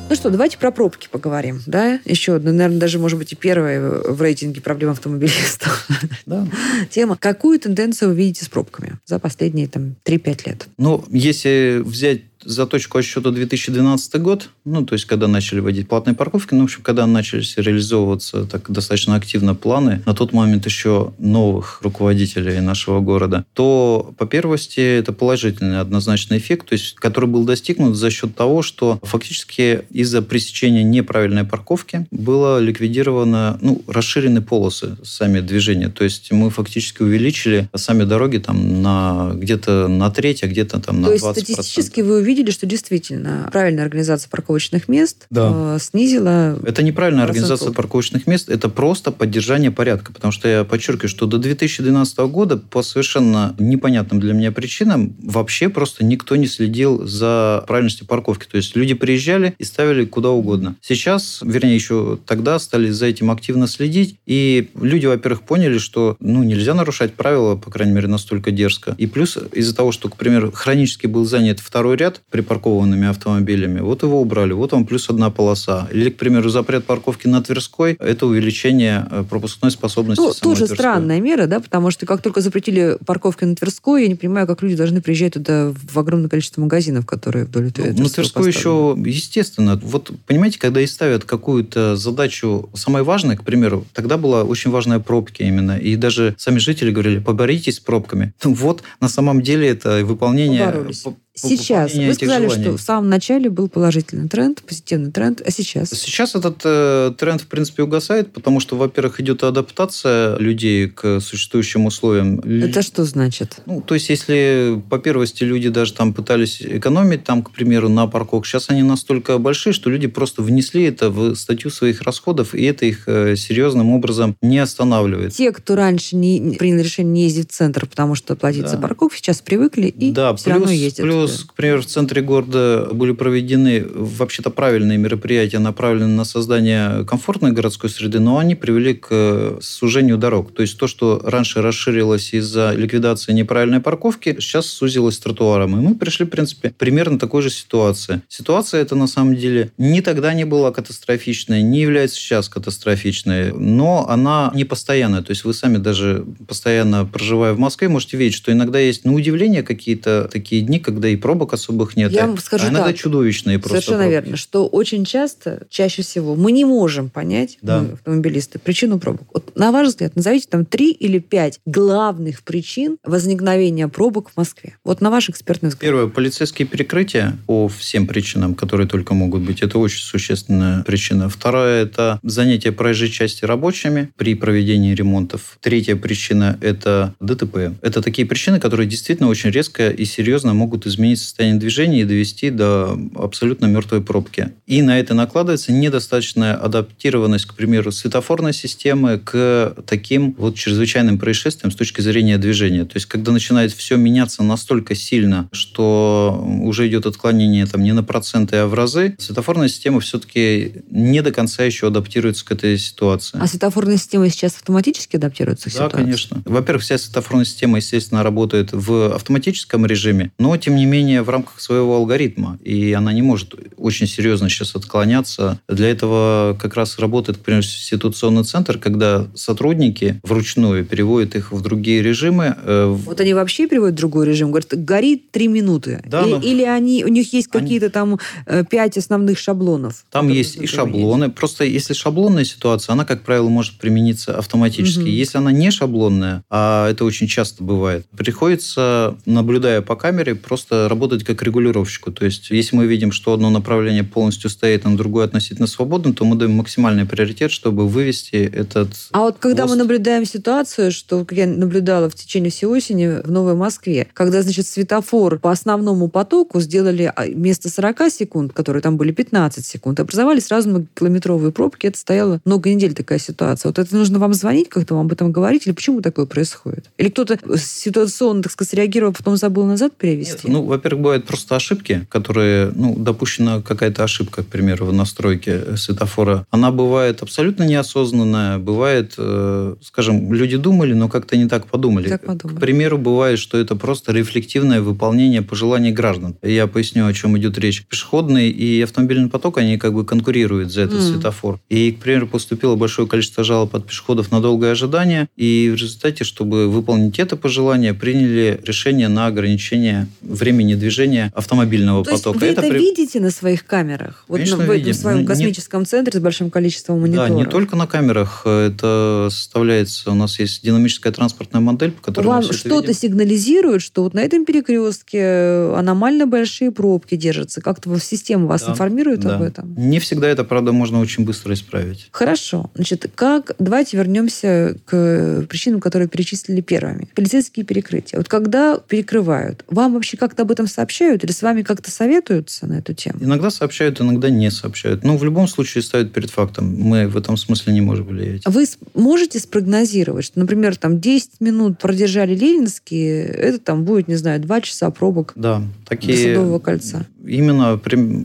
[0.09, 2.01] Ну что, давайте про пробки поговорим, да?
[2.07, 5.87] Еще одна, наверное, даже, может быть, и первая в рейтинге проблем автомобилистов
[6.25, 6.47] Да.
[6.91, 7.17] тема.
[7.19, 10.67] Какую тенденцию вы видите с пробками за последние там 3-5 лет?
[10.79, 16.15] Ну, если взять за точку отсчета 2012 год, ну, то есть, когда начали вводить платные
[16.15, 21.13] парковки, ну, в общем, когда начались реализовываться так достаточно активно планы, на тот момент еще
[21.19, 27.45] новых руководителей нашего города, то, по первости, это положительный однозначный эффект, то есть, который был
[27.45, 34.97] достигнут за счет того, что фактически из-за пресечения неправильной парковки было ликвидировано, ну, расширены полосы
[35.03, 40.47] сами движения, то есть, мы фактически увеличили сами дороги там на где-то на треть, а
[40.47, 41.33] где-то там на То есть 20%.
[41.33, 45.77] статистически вы увидели, что действительно правильная организация парковочных мест Да.
[45.77, 46.59] э, снизила...
[46.63, 50.13] Это неправильная организация парковочных мест, это просто поддержание порядка.
[50.13, 55.71] Потому что я подчеркиваю, что до 2012 года по совершенно непонятным для меня причинам вообще
[55.71, 58.47] просто никто не следил за правильностью парковки.
[58.47, 60.77] То есть люди приезжали и ставили куда угодно.
[60.83, 64.17] Сейчас, вернее, еще тогда стали за этим активно следить.
[64.27, 68.95] И люди, во-первых, поняли, что ну, нельзя нарушать правила, по крайней мере, настолько дерзко.
[68.99, 73.81] И плюс из-за того, что, к примеру, хронически был занят второй ряд, припаркованными автомобилями.
[73.81, 75.89] Вот его убрали, вот вам плюс одна полоса.
[75.93, 80.77] Или, к примеру, запрет парковки на Тверской– это увеличение э, пропускной способности Ну, тоже Тверской.
[80.77, 84.63] странная мера, да, потому что как только запретили парковки на Тверской, я не понимаю, как
[84.63, 88.97] люди должны приезжать туда в огромное количество магазинов, которые вдоль Ну, Тверской на Тверской еще,
[89.05, 94.71] естественно, вот понимаете, когда и ставят какую-то задачу самой важной, к примеру, тогда была очень
[94.71, 98.33] важная пробки именно, и даже сами жители говорили, поборитесь с пробками.
[98.45, 100.67] Ну, вот на самом деле это выполнение...
[100.67, 101.05] Поборолись.
[101.43, 105.91] Сейчас, вы сказали, что в самом начале был положительный тренд, позитивный тренд, а сейчас?
[105.91, 111.87] Сейчас этот э, тренд, в принципе, угасает, потому что, во-первых, идет адаптация людей к существующим
[111.87, 112.41] условиям.
[112.41, 113.59] Это что значит?
[113.67, 118.07] Ну, то есть, если по первости люди даже там пытались экономить, там, к примеру, на
[118.07, 122.63] парковках, сейчас они настолько большие, что люди просто внесли это в статью своих расходов, и
[122.65, 125.33] это их э, серьезным образом не останавливает.
[125.35, 128.69] Те, кто раньше не не принял решение не ездить в центр, потому что платить Да.
[128.69, 131.07] за парковку, сейчас привыкли и да, все плюс, равно ездят.
[131.07, 131.49] плюс, туда.
[131.49, 137.91] к примеру, в центре города были проведены вообще-то правильные мероприятия, направленные на создание комфортной городской
[137.91, 140.53] среды, но они привели к э, сужению дорог.
[140.53, 145.79] То есть то, что раньше расширилось из-за ликвидации неправильной парковки, сейчас сузилось тротуаром.
[145.79, 148.23] И мы пришли, в принципе, примерно такой же ситуации.
[148.29, 154.07] Ситуация эта, на самом деле, ни тогда не была катастрофичной, не является сейчас катастрофичной, но
[154.09, 155.23] она не постоянная.
[155.23, 159.13] То есть вы сами даже постоянно проживая в Москве, можете видеть, что иногда есть, на
[159.15, 162.13] удивление, какие-то такие дни, когда и пробок особых нет.
[162.13, 162.97] Я вам скажу а иногда так.
[162.97, 164.13] чудовищные просто Совершенно пробки.
[164.13, 167.83] верно, что очень часто, чаще всего, мы не можем понять, Да.
[167.83, 169.29] мы, автомобилисты, причину пробок.
[169.35, 174.77] Вот, на ваш взгляд, назовите там три или пять главных причин возникновения пробок в Москве.
[174.85, 175.81] Вот на ваш экспертный взгляд.
[175.91, 179.63] Первое, полицейские перекрытия по всем причинам, которые только могут быть.
[179.63, 181.29] Это очень существенная причина.
[181.29, 185.59] Второе, это занятие проезжей части рабочими при проведении ремонтов.
[185.61, 187.73] Третья причина– это ДТП.
[187.83, 192.51] Это такие причины, которые действительно очень резко и серьезно могут изменить состояние движения и довести
[192.51, 194.53] до абсолютно мертвой пробки.
[194.67, 201.71] И на это накладывается недостаточная адаптированность, к примеру, светофорной системы к таким вот чрезвычайным происшествиям
[201.71, 202.85] с точки зрения движения.
[202.85, 208.03] То есть, когда начинает все меняться настолько сильно, что уже идет отклонение там не на
[208.03, 213.39] проценты, а в разы, светофорная система все-таки не до конца еще адаптируется к этой ситуации.
[213.41, 215.97] А светофорная система сейчас автоматически адаптируется к Да, ситуации?
[215.97, 216.43] конечно.
[216.45, 221.61] Во-первых, вся светофорная система, естественно, работает в автоматическом режиме, но, тем не менее, в рамках
[221.61, 222.59] своего алгоритма.
[222.65, 225.61] И она не может очень серьезно сейчас отклоняться.
[225.69, 231.61] Для этого как раз работает, к примеру, ситуационный центр, когда сотрудники вручную переводят их в
[231.63, 232.57] другие режимы.
[232.65, 236.03] э, Вот они вообще переводят в другой режим, говорят, горит три минуты.
[236.07, 240.05] Да, или, но- или они, у них есть Они- какие-то там э, пять основных шаблонов.
[240.11, 241.31] Там есть и шаблоны.
[241.31, 245.01] Просто если шаблонная ситуация, она, как правило, может примениться автоматически.
[245.01, 245.09] Мгм.
[245.09, 251.25] Если она не шаблонная, а это очень часто бывает, приходится, наблюдая по камере, просто работать
[251.25, 252.13] как регулировщику.
[252.13, 256.25] То есть, если мы видим, что одно направление полностью стоит, а другое относительно свободно, то
[256.25, 258.91] мы даем максимальный приоритет, чтобы вывести этот...
[259.13, 259.79] А вот когда мы Мост.
[259.81, 265.39] наблюдаем ситуацию, что я наблюдала в течение всей осени в Новой Москве, когда, значит, светофор
[265.39, 270.69] по основному потоку сделали а, вместо 40 секунд, которые там были 15 секунд, образовали сразу
[270.69, 271.87] многокилометровые пробки.
[271.87, 273.71] Это стояло много недель такая ситуация.
[273.71, 276.91] Вот это нужно вам звонить, как-то вам об этом говорить, или почему такое происходит?
[276.99, 280.33] Или кто-то ситуационно, так сказать, реагировал, потом забыл назад перевести?
[280.33, 285.77] Нет, ну, во-первых, бывают просто ошибки, которые, ну, допущена какая-то ошибка, к примеру, в настройке
[285.77, 286.47] светофора.
[286.51, 292.09] Она бывает абсолютно неосознанная, бывает, э, скажем, люди думали, но как-то не так подумали.
[292.09, 292.57] Так подумали.
[292.57, 296.37] К примеру, бывает, что это просто рефлективное выполнение пожеланий граждан.
[296.43, 297.85] Я поясню, о чем идет речь.
[297.87, 301.07] Пешеходный и автомобильный поток, они как бы конкурируют за этот Мгм.
[301.15, 301.61] светофор.
[301.69, 306.25] И, к примеру, поступило большое количество жалоб от пешеходов на долгое ожидание, и в результате,
[306.25, 312.39] чтобы выполнить это пожелание, приняли решение на ограничение времени движения автомобильного То есть потока.
[312.41, 314.25] вы это, при- видите на своих камерах?
[314.29, 314.95] Вот Конечно, на- в этом видим.
[314.95, 317.31] своем Не- космическом центре с большим количеством Да, мониторов?
[317.37, 318.43] не только на камерах.
[318.47, 320.11] Это составляется...
[320.11, 324.21] У нас есть динамическая транспортная модель, по которой Вам это что-то сигнализирует, что вот на
[324.21, 327.61] этом перекрестке аномально большие пробки держатся.
[327.61, 329.37] Как-то в система вас Да, информирует да.
[329.37, 329.75] об этом?
[329.77, 332.09] Не всегда это, правда, можно очень быстро исправить.
[332.11, 332.71] Хорошо.
[332.75, 333.53] Значит, как...
[333.59, 337.09] Давайте вернемся к причинам, которые перечислили первыми.
[337.15, 338.19] Полицейские перекрытия.
[338.19, 342.79] Вот когда перекрывают, вам вообще как-то об этом сообщают или с вами как-то советуются на
[342.79, 343.19] эту тему?
[343.21, 345.05] Иногда сообщают, иногда не сообщают.
[345.05, 346.75] Но в любом случае ставят перед фактом.
[346.75, 348.43] Мы в этом смысле не можем влиять.
[348.47, 354.17] Вы с- можете спрогнозировать, что, например, там 10 минут продержали Ленинские, это там будет, не
[354.17, 356.17] знаю, 2 часа пробок Да, до такие...
[356.17, 357.07] Садового кольца?
[357.27, 357.79] Именно,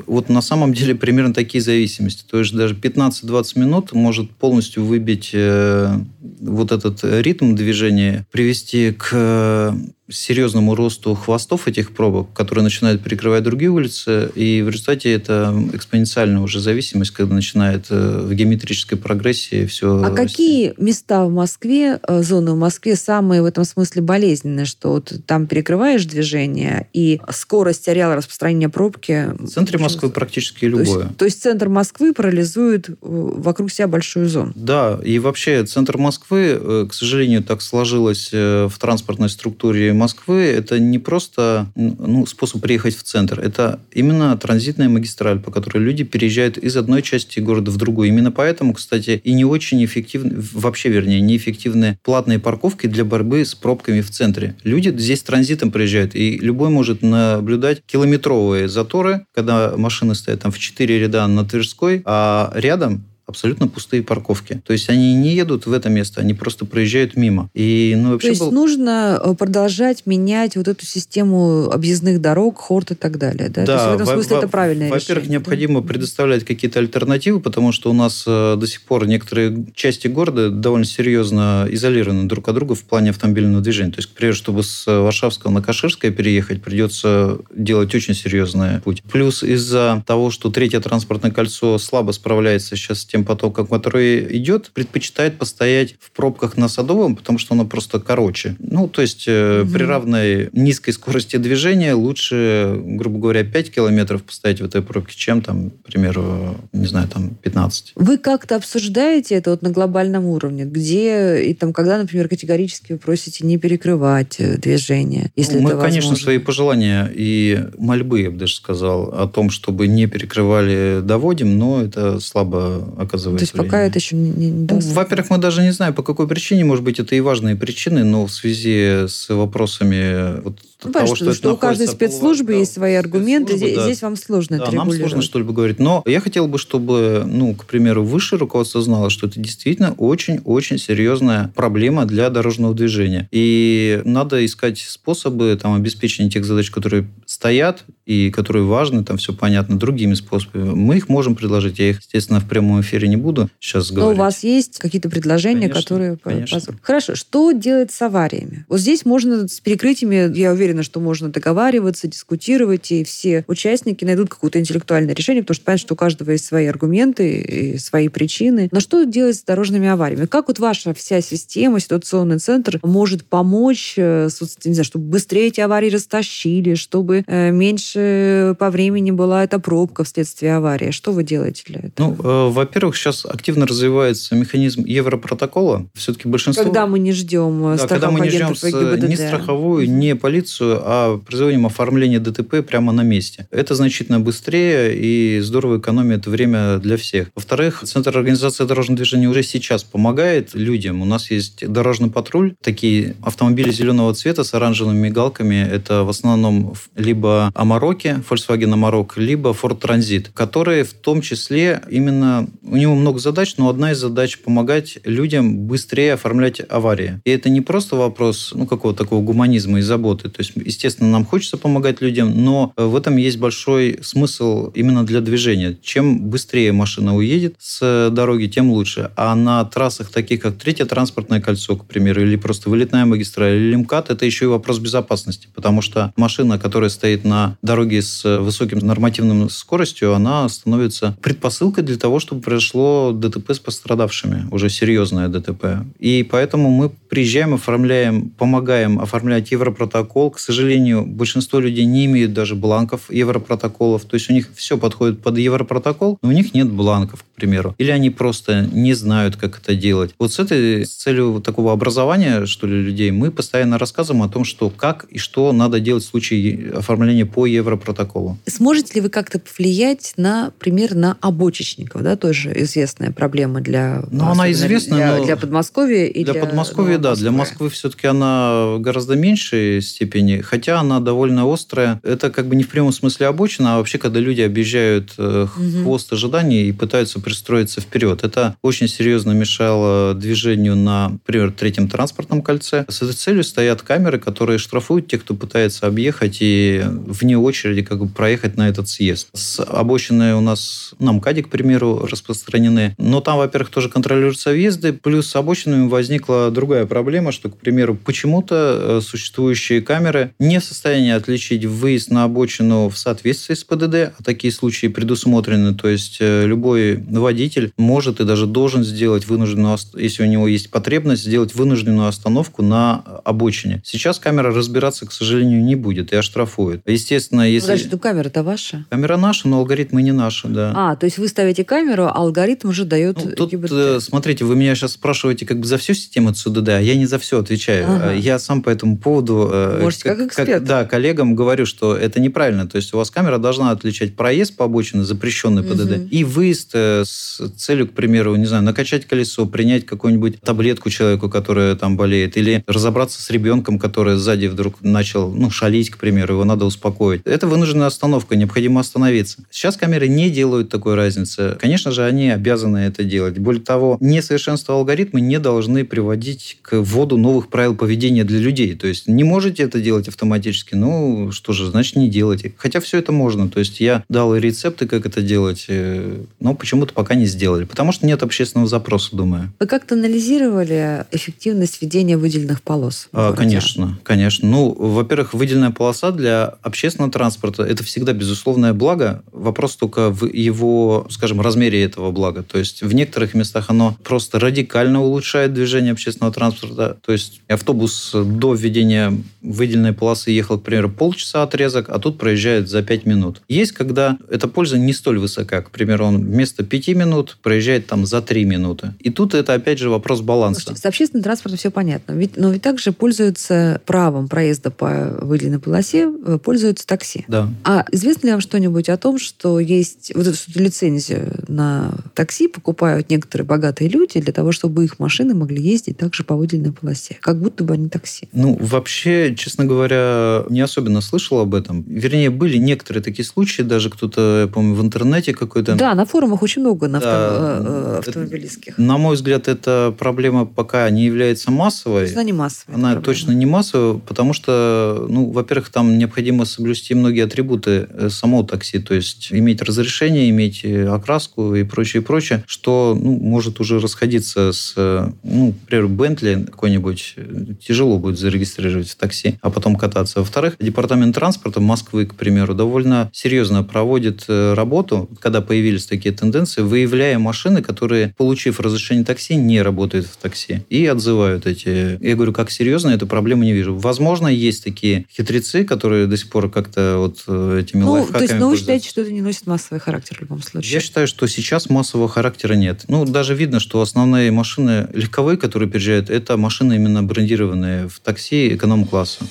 [0.08, 2.24] вот на самом деле примерно такие зависимости.
[2.30, 5.94] То есть даже 15-20 минут может полностью выбить э,
[6.40, 9.74] вот этот ритм движения, привести к э,
[10.10, 16.42] серьезному росту хвостов этих пробок, которые начинают перекрывать другие улицы, и в результате это экспоненциальная
[16.42, 20.16] уже зависимость, когда начинает э, в геометрической прогрессии все А расти.
[20.16, 25.14] какие места в Москве, э, зоны в Москве самые в этом смысле болезненные, что вот
[25.26, 29.32] там перекрываешь движение, и скорость ареала распространения пробки...
[29.40, 30.86] В центре Москвы практически любое.
[30.86, 34.52] То есть, то есть центр Москвы парализует э, вокруг себя большую зону?
[34.56, 41.00] Да, и вообще центр Москвы, к сожалению, так сложилось в транспортной структуре Москвы это не
[41.00, 46.76] просто ну, способ приехать в центр, это именно транзитная магистраль, по которой люди переезжают из
[46.78, 48.10] одной части города в другую.
[48.10, 53.56] Именно поэтому, кстати, и не очень эффективны, вообще, вернее, неэффективны платные парковки для борьбы с
[53.56, 54.56] пробками в центре.
[54.64, 60.60] Люди здесь транзитом приезжают, и любой может наблюдать километровые заторы, когда машины стоят там в
[60.60, 64.62] четыре ряда на Тверской, а рядом абсолютно пустые парковки.
[64.66, 67.50] То есть они не едут в это место, они просто проезжают мимо.
[67.54, 68.52] И, ну, вообще То есть был...
[68.52, 73.50] нужно э, продолжать менять вот эту систему объездных дорог, хорт и так далее.
[73.50, 75.16] Да, да То есть в этом смысле во- это правильное во- решение.
[75.16, 75.88] Во-первых, необходимо да?
[75.88, 80.86] предоставлять какие-то альтернативы, потому что у нас э, до сих пор некоторые части города довольно
[80.86, 83.92] серьезно изолированы друг от друга в плане автомобильного движения.
[83.92, 89.02] То есть, к примеру, чтобы с Варшавского на Каширское переехать, придется делать очень серьезный путь.
[89.12, 94.72] Плюс из-за того, что третье транспортное кольцо слабо справляется сейчас с тем потоком, который идет,
[94.74, 98.56] предпочитает постоять в пробках на Садовом, потому что оно просто короче.
[98.58, 99.70] Ну, то есть угу.
[99.72, 105.44] при равной низкой скорости движения лучше, грубо говоря, 5 километров постоять в этой пробке, чем
[105.44, 107.92] там, к примеру, не знаю, там 15.
[107.96, 110.66] Вы как-то обсуждаете это вот на глобальном уровне?
[110.66, 115.82] Где и там, когда, например, категорически вы просите не перекрывать э, движение, если Мы, это
[115.82, 121.60] конечно, свои пожелания и мольбы, я бы даже сказал, о том, чтобы не перекрывали, доводим,
[121.60, 125.62] но это слабо оказывается то есть пока это еще не, не ну, Во-первых, мы даже
[125.62, 126.66] не знаем, по какой причине.
[126.66, 131.34] Может быть, это и важные причины, но в связи с вопросами вот ну, того, что,
[131.34, 133.58] что у каждой спецслужбы да, есть свои аргументы.
[133.58, 133.84] Здесь, да.
[133.84, 135.80] здесь вам сложно да, это нам сложно что-либо говорить.
[135.80, 140.78] Но я хотел бы, чтобы, ну, к примеру, высшее руководство знало, что это действительно очень-очень
[140.78, 143.28] серьезная проблема для дорожного движения.
[143.32, 149.34] И надо искать способы там, обеспечения тех задач, которые стоят и которые важны, там все
[149.34, 150.72] понятно, другими способами.
[150.72, 151.80] Мы их можем предложить.
[151.80, 154.18] Я их, естественно, в прямом эфире не буду сейчас говорить.
[154.18, 156.18] Но у вас есть какие-то предложения, конечно, которые...
[156.18, 156.62] Конечно.
[156.82, 157.16] Хорошо.
[157.16, 158.66] Что делать с авариями?
[158.68, 164.30] Вот здесь можно с перекрытиями, я уверена, что можно договариваться, дискутировать, и все участники найдут
[164.30, 168.70] какое-то интеллектуальное решение, потому что понятно, что у каждого есть свои аргументы и свои причины.
[168.72, 170.26] Но что делать с дорожными авариями?
[170.26, 174.30] Как вот ваша вся система, ситуационный центр может помочь, э,
[174.66, 180.04] не знаю, чтобы быстрее эти аварии растащили, чтобы э, меньше по времени была эта пробка
[180.04, 180.92] вследствие аварии?
[180.92, 182.18] Что вы делаете для этого?
[182.24, 182.50] Ну, э,
[182.84, 185.88] во-первых, сейчас активно развивается механизм Европротокола.
[185.94, 186.64] Все-таки большинство...
[186.64, 191.66] Когда мы не ждем да, когда мы не ждем ни страховую, ни полицию, а производим
[191.66, 193.48] оформление ДТП прямо на месте.
[193.52, 197.30] Это значительно быстрее и здорово экономит время для всех.
[197.36, 201.02] Во-вторых, Центр организации дорожного движения уже сейчас помогает людям.
[201.02, 205.66] У нас есть дорожный патруль, такие автомобили зеленого цвета с оранжевыми мигалками.
[205.72, 212.48] Это в основном либо Амароки, Volkswagen Amarok, либо Ford Transit, которые в том числе именно...
[212.74, 217.22] У него много задач, но одна из задач помогать людям быстрее оформлять аварии.
[217.24, 220.28] И это не просто вопрос ну, какого-то такого гуманизма и заботы.
[220.28, 225.22] То есть, естественно, нам хочется помогать людям, но в этом есть большой смысл именно для
[225.22, 225.78] движения.
[225.84, 229.12] Чем быстрее машина уедет с дороги, тем лучше.
[229.16, 233.76] А на трассах, таких как Третье транспортное кольцо, к примеру, или просто вылетная магистраль, или
[233.76, 235.48] МКАД, это еще и вопрос безопасности.
[235.54, 241.98] Потому что машина, которая стоит на дороге с высоким нормативным скоростью, она становится предпосылкой для
[241.98, 245.86] того, чтобы произошло ДТП с пострадавшими, уже серьезное ДТП.
[246.00, 250.32] И поэтому мы приезжаем, оформляем, помогаем оформлять европротокол.
[250.32, 254.06] К сожалению, большинство людей не имеют даже бланков европротоколов.
[254.06, 257.76] То есть у них все подходит под европротокол, но у них нет бланков, к примеру.
[257.78, 260.12] Или они просто не знают, как это делать.
[260.20, 264.44] Вот с этой с целью такого образования, что ли, людей, мы постоянно рассказываем о том,
[264.44, 268.38] что как и что надо делать в случае оформления по европротоколу.
[268.46, 272.04] Сможете ли вы как-то повлиять, например, на обочечников?
[272.04, 276.46] Да, тоже известная проблема для, ну, она известна, для, но для Подмосковья и для, для
[276.46, 282.00] Подмосковья, да, для Москвы все-таки она в гораздо меньшей степени, хотя она довольно острая.
[282.04, 285.48] Это как бы не в прямом смысле обочина, а вообще, когда люди объезжают угу.
[285.84, 288.24] хвост ожидания и пытаются пристроиться вперед.
[288.24, 292.86] Это очень серьезно мешало движению на, например, третьем транспортном кольце.
[292.88, 298.00] С этой целью стоят камеры, которые штрафуют тех, кто пытается объехать и вне очереди как
[298.00, 299.30] бы проехать на этот съезд.
[299.34, 302.96] С обочины у нас на МКАДе, к примеру, распространены.
[302.98, 307.96] Но там, во-первых, тоже контролируются въезды, плюс с обочинами возникла другая проблема, что, к примеру,
[307.96, 314.14] почему-то э, существующие камеры не в состоянии отличить выезд на обочину в соответствии с ПДД,
[314.18, 315.74] а такие случаи предусмотрены.
[315.76, 320.72] То есть э, любой водитель может и даже должен сделать вынужденную, если у него есть
[320.72, 323.82] потребность, сделать вынужденную остановку на обочине.
[323.86, 326.82] Сейчас камера разбираться, к сожалению, не будет и оштрафует.
[326.86, 327.68] Естественно, если...
[327.68, 328.86] Подожди, ну камера-то ваша?
[328.90, 330.74] Камера наша, но алгоритмы не наши, да.
[330.76, 333.72] А, то есть вы ставите камеру, а алгоритм уже дает Ну, тут, ГИБДД.
[333.74, 337.06] э, смотрите, вы меня сейчас спрашиваете как бы за всю систему ЦУДД, а я не
[337.06, 337.86] за все отвечаю.
[337.88, 338.14] Ага.
[338.14, 339.50] Э, Я сам по этому поводу...
[339.52, 340.64] э, Можете как эксперт.
[340.64, 342.68] Да, коллегам говорю, что это неправильно.
[342.68, 346.08] То есть у вас камера должна отличать проезд по обочине, запрещенный ПДД, Мгм.
[346.10, 351.76] и выезд с целью, к примеру, не знаю, накачать колесо, принять какую-нибудь таблетку человеку, который
[351.76, 356.46] там болеет, или разобраться с ребенком, который сзади вдруг начал, ну, шалить, к примеру, его
[356.46, 357.22] надо успокоить.
[357.26, 359.40] Это вынужденная остановка, необходимо остановиться.
[359.52, 361.58] Сейчас камеры не делают такой разницы.
[361.60, 363.38] Конечно же, они обязаны это делать.
[363.40, 368.76] Более того, несовершенство алгоритма не должны приводить к вводу новых правил поведения для людей.
[368.76, 372.54] То есть не можете это делать автоматически, ну, что же, значит, не делайте.
[372.58, 373.50] Хотя все это можно.
[373.50, 377.66] То есть я дал и рецепты, как это делать, э, но почему-то пока не сделали.
[377.66, 379.52] Потому что нет общественного запроса, думаю.
[379.60, 383.10] Вы как-то анализировали эффективность ведения выделенных полос?
[383.12, 383.34] А?
[383.34, 384.48] Конечно, конечно.
[384.48, 389.24] Ну, во-первых, выделенная полоса для общественного транспорта– это всегда безусловное благо.
[389.32, 392.44] Вопрос только в его, скажем, размере этого блага.
[392.44, 396.98] То есть в некоторых местах оно просто радикально улучшает движение общественного транспорта.
[397.06, 402.70] То есть автобус до введения выделенной полосы ехал, к примеру, полчаса отрезок, а тут проезжает
[402.70, 403.42] за 5 минут.
[403.48, 405.62] Есть, когда эта польза не столь высока.
[405.62, 408.94] К примеру, он вместо 5 минут проезжает там за 3 минуты.
[409.00, 410.62] И тут это, опять же, вопрос баланса.
[410.62, 412.14] Слушайте, с общественным транспортом все понятно.
[412.14, 417.26] Ведь, но ведь также пользуются правом проезда по выделенной полосе, э, пользуются такси.
[417.28, 417.50] Да.
[417.64, 423.10] А известно ли вам что-нибудь о том, что есть вот эту лицензию на такси покупают
[423.10, 427.40] некоторые богатые люди для того, чтобы их машины могли ездить также по выделенной полосе, как
[427.40, 428.28] будто бы они такси?
[428.34, 431.84] Ну, вообще, честно говоря, не особенно слышал об этом.
[431.88, 435.76] Вернее, были некоторые такие случаи, даже кто-то, я помню, в интернете какой-то...
[435.76, 438.78] Да, на форумах очень много на Да, авто- э, э, это- автомобилистских.
[438.78, 442.12] На мой взгляд, эта проблема пока не является массовой.
[442.12, 442.76] Она не массовая.
[442.78, 443.06] Она проблема.
[443.06, 448.80] точно не массовая, потому что, ну, во-первых, там необходимо соблюсти многие атрибуты э, самого такси,
[448.80, 454.52] то есть иметь разрешение, иметь э, окраску и прочее, прочее, что ну, может уже расходиться
[454.52, 460.20] с, э, ну, например, Бентли какой-нибудь э, тяжело будет зарегистрировать в такси, а потом кататься.
[460.20, 466.62] Во-вторых, департамент транспорта Москвы, к примеру, довольно серьезно проводит э, работу, когда появились такие тенденции,
[466.62, 471.98] выявляя машины, которые, получив разрешение такси, не работают в такси и отзывают эти.
[472.04, 473.76] Я говорю, как серьезно, эту проблему не вижу.
[473.76, 477.22] Возможно, есть такие хитрецы, которые до сих пор как-то вот
[477.58, 480.22] этими Ну, лайфхаками то есть, ну, вы считаете, что это не носит массовый характер в
[480.22, 480.74] любом случае?
[480.74, 482.86] Я считаю, что сейчас массового характера нет.
[482.88, 488.56] Ну, даже видно, что основные машины легковые, которые приезжают, это машины именно брендированные в такси
[488.56, 489.26] эконом-класса.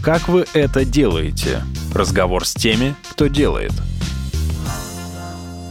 [0.00, 1.62] Как вы это делаете?
[1.94, 3.72] Разговор с теми, кто делает.